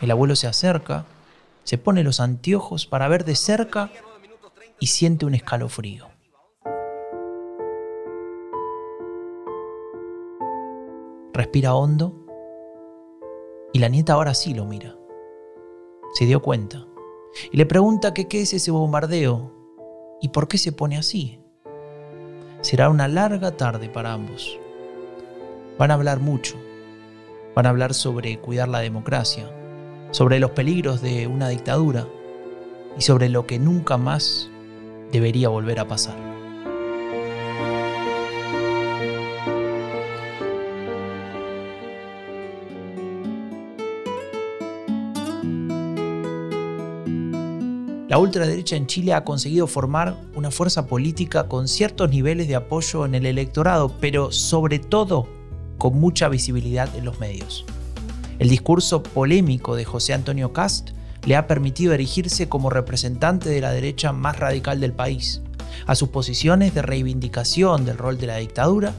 El 0.00 0.12
abuelo 0.12 0.36
se 0.36 0.46
acerca, 0.46 1.06
se 1.64 1.76
pone 1.76 2.04
los 2.04 2.20
anteojos 2.20 2.86
para 2.86 3.08
ver 3.08 3.24
de 3.24 3.34
cerca 3.34 3.90
y 4.78 4.86
siente 4.86 5.26
un 5.26 5.34
escalofrío. 5.34 6.08
Respira 11.40 11.74
hondo 11.74 12.26
y 13.72 13.78
la 13.78 13.88
nieta 13.88 14.12
ahora 14.12 14.34
sí 14.34 14.52
lo 14.52 14.66
mira. 14.66 14.94
Se 16.12 16.26
dio 16.26 16.42
cuenta 16.42 16.86
y 17.50 17.56
le 17.56 17.64
pregunta 17.64 18.12
qué 18.12 18.26
es 18.30 18.52
ese 18.52 18.70
bombardeo 18.70 19.50
y 20.20 20.28
por 20.28 20.48
qué 20.48 20.58
se 20.58 20.70
pone 20.70 20.98
así. 20.98 21.40
Será 22.60 22.90
una 22.90 23.08
larga 23.08 23.56
tarde 23.56 23.88
para 23.88 24.12
ambos. 24.12 24.58
Van 25.78 25.90
a 25.90 25.94
hablar 25.94 26.20
mucho. 26.20 26.56
Van 27.54 27.64
a 27.64 27.70
hablar 27.70 27.94
sobre 27.94 28.38
cuidar 28.38 28.68
la 28.68 28.80
democracia, 28.80 29.50
sobre 30.10 30.40
los 30.40 30.50
peligros 30.50 31.00
de 31.00 31.26
una 31.26 31.48
dictadura 31.48 32.06
y 32.98 33.00
sobre 33.00 33.30
lo 33.30 33.46
que 33.46 33.58
nunca 33.58 33.96
más 33.96 34.50
debería 35.10 35.48
volver 35.48 35.80
a 35.80 35.88
pasar. 35.88 36.29
La 48.10 48.18
ultraderecha 48.18 48.74
en 48.74 48.88
Chile 48.88 49.14
ha 49.14 49.22
conseguido 49.22 49.68
formar 49.68 50.16
una 50.34 50.50
fuerza 50.50 50.88
política 50.88 51.46
con 51.46 51.68
ciertos 51.68 52.10
niveles 52.10 52.48
de 52.48 52.56
apoyo 52.56 53.06
en 53.06 53.14
el 53.14 53.24
electorado, 53.24 53.94
pero 54.00 54.32
sobre 54.32 54.80
todo 54.80 55.28
con 55.78 56.00
mucha 56.00 56.28
visibilidad 56.28 56.92
en 56.96 57.04
los 57.04 57.20
medios. 57.20 57.64
El 58.40 58.48
discurso 58.48 59.04
polémico 59.04 59.76
de 59.76 59.84
José 59.84 60.12
Antonio 60.12 60.52
Cast 60.52 60.90
le 61.24 61.36
ha 61.36 61.46
permitido 61.46 61.92
erigirse 61.92 62.48
como 62.48 62.68
representante 62.68 63.48
de 63.48 63.60
la 63.60 63.70
derecha 63.70 64.12
más 64.12 64.40
radical 64.40 64.80
del 64.80 64.92
país. 64.92 65.40
A 65.86 65.94
sus 65.94 66.08
posiciones 66.08 66.74
de 66.74 66.82
reivindicación 66.82 67.84
del 67.84 67.96
rol 67.96 68.18
de 68.18 68.26
la 68.26 68.38
dictadura 68.38 68.92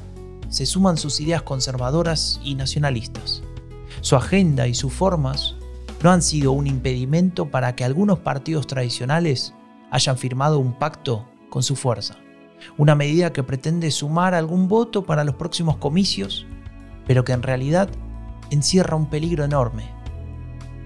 se 0.48 0.66
suman 0.66 0.96
sus 0.96 1.20
ideas 1.20 1.42
conservadoras 1.42 2.40
y 2.46 2.56
nacionalistas. 2.56 3.44
Su 4.00 4.16
agenda 4.16 4.70
y 4.70 4.74
sus 4.74 4.94
formas 4.94 5.56
no 6.04 6.10
han 6.10 6.22
sido 6.22 6.52
un 6.52 6.66
impedimento 6.66 7.52
para 7.52 7.76
que 7.76 7.84
algunos 7.84 8.20
partidos 8.20 8.66
tradicionales 8.66 9.54
hayan 9.92 10.18
firmado 10.18 10.58
un 10.58 10.74
pacto 10.74 11.28
con 11.50 11.62
su 11.62 11.76
fuerza. 11.76 12.16
Una 12.78 12.96
medida 12.96 13.34
que 13.34 13.44
pretende 13.44 13.92
sumar 13.92 14.34
algún 14.34 14.68
voto 14.68 15.04
para 15.04 15.24
los 15.24 15.36
próximos 15.36 15.78
comicios, 15.78 16.48
pero 17.06 17.24
que 17.24 17.34
en 17.34 17.44
realidad 17.44 17.90
encierra 18.50 18.96
un 18.96 19.10
peligro 19.10 19.44
enorme. 19.44 19.90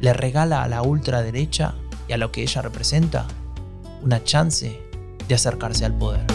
Le 0.01 0.11
regala 0.11 0.63
a 0.63 0.67
la 0.67 0.81
ultraderecha 0.81 1.75
y 2.09 2.13
a 2.13 2.17
lo 2.17 2.31
que 2.31 2.41
ella 2.41 2.61
representa 2.61 3.25
una 4.03 4.23
chance 4.23 4.81
de 5.27 5.35
acercarse 5.35 5.85
al 5.85 5.97
poder. 5.97 6.25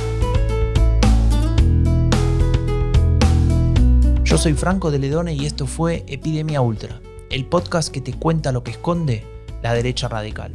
Yo 4.25 4.38
soy 4.38 4.55
Franco 4.55 4.90
de 4.90 4.99
Ledone 4.99 5.35
y 5.35 5.45
esto 5.45 5.66
fue 5.66 6.05
Epidemia 6.07 6.61
Ultra 6.61 7.01
el 7.31 7.47
podcast 7.47 7.93
que 7.93 8.01
te 8.01 8.12
cuenta 8.12 8.51
lo 8.51 8.64
que 8.64 8.73
esconde 8.73 9.25
la 9.62 9.73
derecha 9.73 10.09
radical. 10.09 10.53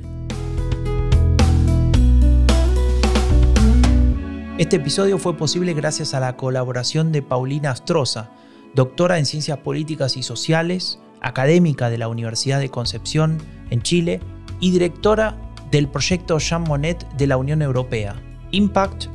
Este 4.57 4.77
episodio 4.77 5.17
fue 5.17 5.35
posible 5.37 5.73
gracias 5.73 6.13
a 6.13 6.19
la 6.19 6.35
colaboración 6.37 7.11
de 7.11 7.21
Paulina 7.21 7.71
Astroza, 7.71 8.29
doctora 8.73 9.17
en 9.17 9.25
Ciencias 9.25 9.57
Políticas 9.59 10.17
y 10.17 10.23
Sociales, 10.23 10.99
académica 11.21 11.89
de 11.89 11.97
la 11.97 12.07
Universidad 12.07 12.59
de 12.59 12.69
Concepción 12.69 13.37
en 13.69 13.81
Chile 13.81 14.19
y 14.59 14.71
directora 14.71 15.37
del 15.71 15.87
proyecto 15.87 16.39
Jean 16.39 16.63
Monnet 16.63 17.07
de 17.13 17.27
la 17.27 17.37
Unión 17.37 17.61
Europea, 17.61 18.15
Impact, 18.51 19.05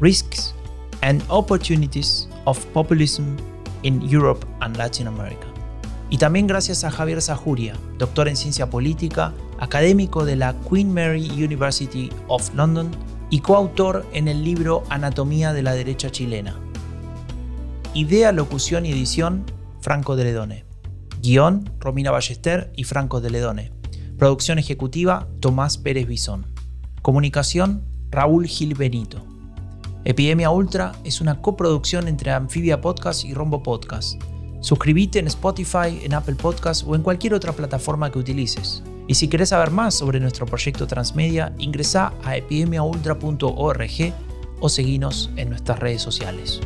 Risks 0.00 0.54
and 1.02 1.22
Opportunities 1.28 2.28
of 2.44 2.64
Populism 2.66 3.36
in 3.82 4.02
Europe 4.02 4.46
and 4.60 4.76
Latin 4.76 5.06
America. 5.06 5.59
Y 6.12 6.18
también 6.18 6.48
gracias 6.48 6.82
a 6.82 6.90
Javier 6.90 7.22
Zajuria, 7.22 7.74
doctor 7.96 8.26
en 8.26 8.34
ciencia 8.36 8.68
política, 8.68 9.32
académico 9.60 10.24
de 10.24 10.34
la 10.34 10.56
Queen 10.68 10.92
Mary 10.92 11.30
University 11.30 12.10
of 12.26 12.52
London 12.52 12.90
y 13.30 13.38
coautor 13.38 14.04
en 14.12 14.26
el 14.26 14.42
libro 14.42 14.82
Anatomía 14.90 15.52
de 15.52 15.62
la 15.62 15.72
derecha 15.72 16.10
chilena. 16.10 16.58
Idea, 17.94 18.32
locución 18.32 18.86
y 18.86 18.90
edición, 18.90 19.44
Franco 19.80 20.16
de 20.16 20.24
Ledone. 20.24 20.64
Guión, 21.22 21.70
Romina 21.78 22.10
Ballester 22.10 22.72
y 22.76 22.84
Franco 22.84 23.20
de 23.20 23.30
Ledone. 23.30 23.72
Producción 24.18 24.58
ejecutiva, 24.58 25.28
Tomás 25.38 25.78
Pérez 25.78 26.08
Bisón. 26.08 26.46
Comunicación, 27.02 27.84
Raúl 28.10 28.48
Gil 28.48 28.74
Benito. 28.74 29.24
Epidemia 30.04 30.50
Ultra 30.50 30.92
es 31.04 31.20
una 31.20 31.40
coproducción 31.40 32.08
entre 32.08 32.32
Amphibia 32.32 32.80
Podcast 32.80 33.24
y 33.24 33.32
Rombo 33.32 33.62
Podcast 33.62 34.20
Suscríbete 34.60 35.18
en 35.18 35.26
Spotify, 35.26 36.00
en 36.02 36.14
Apple 36.14 36.36
Podcasts 36.36 36.84
o 36.86 36.94
en 36.94 37.02
cualquier 37.02 37.34
otra 37.34 37.52
plataforma 37.52 38.10
que 38.10 38.18
utilices. 38.18 38.82
Y 39.08 39.14
si 39.14 39.28
quieres 39.28 39.48
saber 39.48 39.70
más 39.70 39.94
sobre 39.94 40.20
nuestro 40.20 40.46
proyecto 40.46 40.86
Transmedia, 40.86 41.52
ingresa 41.58 42.12
a 42.22 42.36
epidemiaultra.org 42.36 44.14
o 44.60 44.68
seguinos 44.68 45.30
en 45.36 45.50
nuestras 45.50 45.78
redes 45.78 46.02
sociales. 46.02 46.60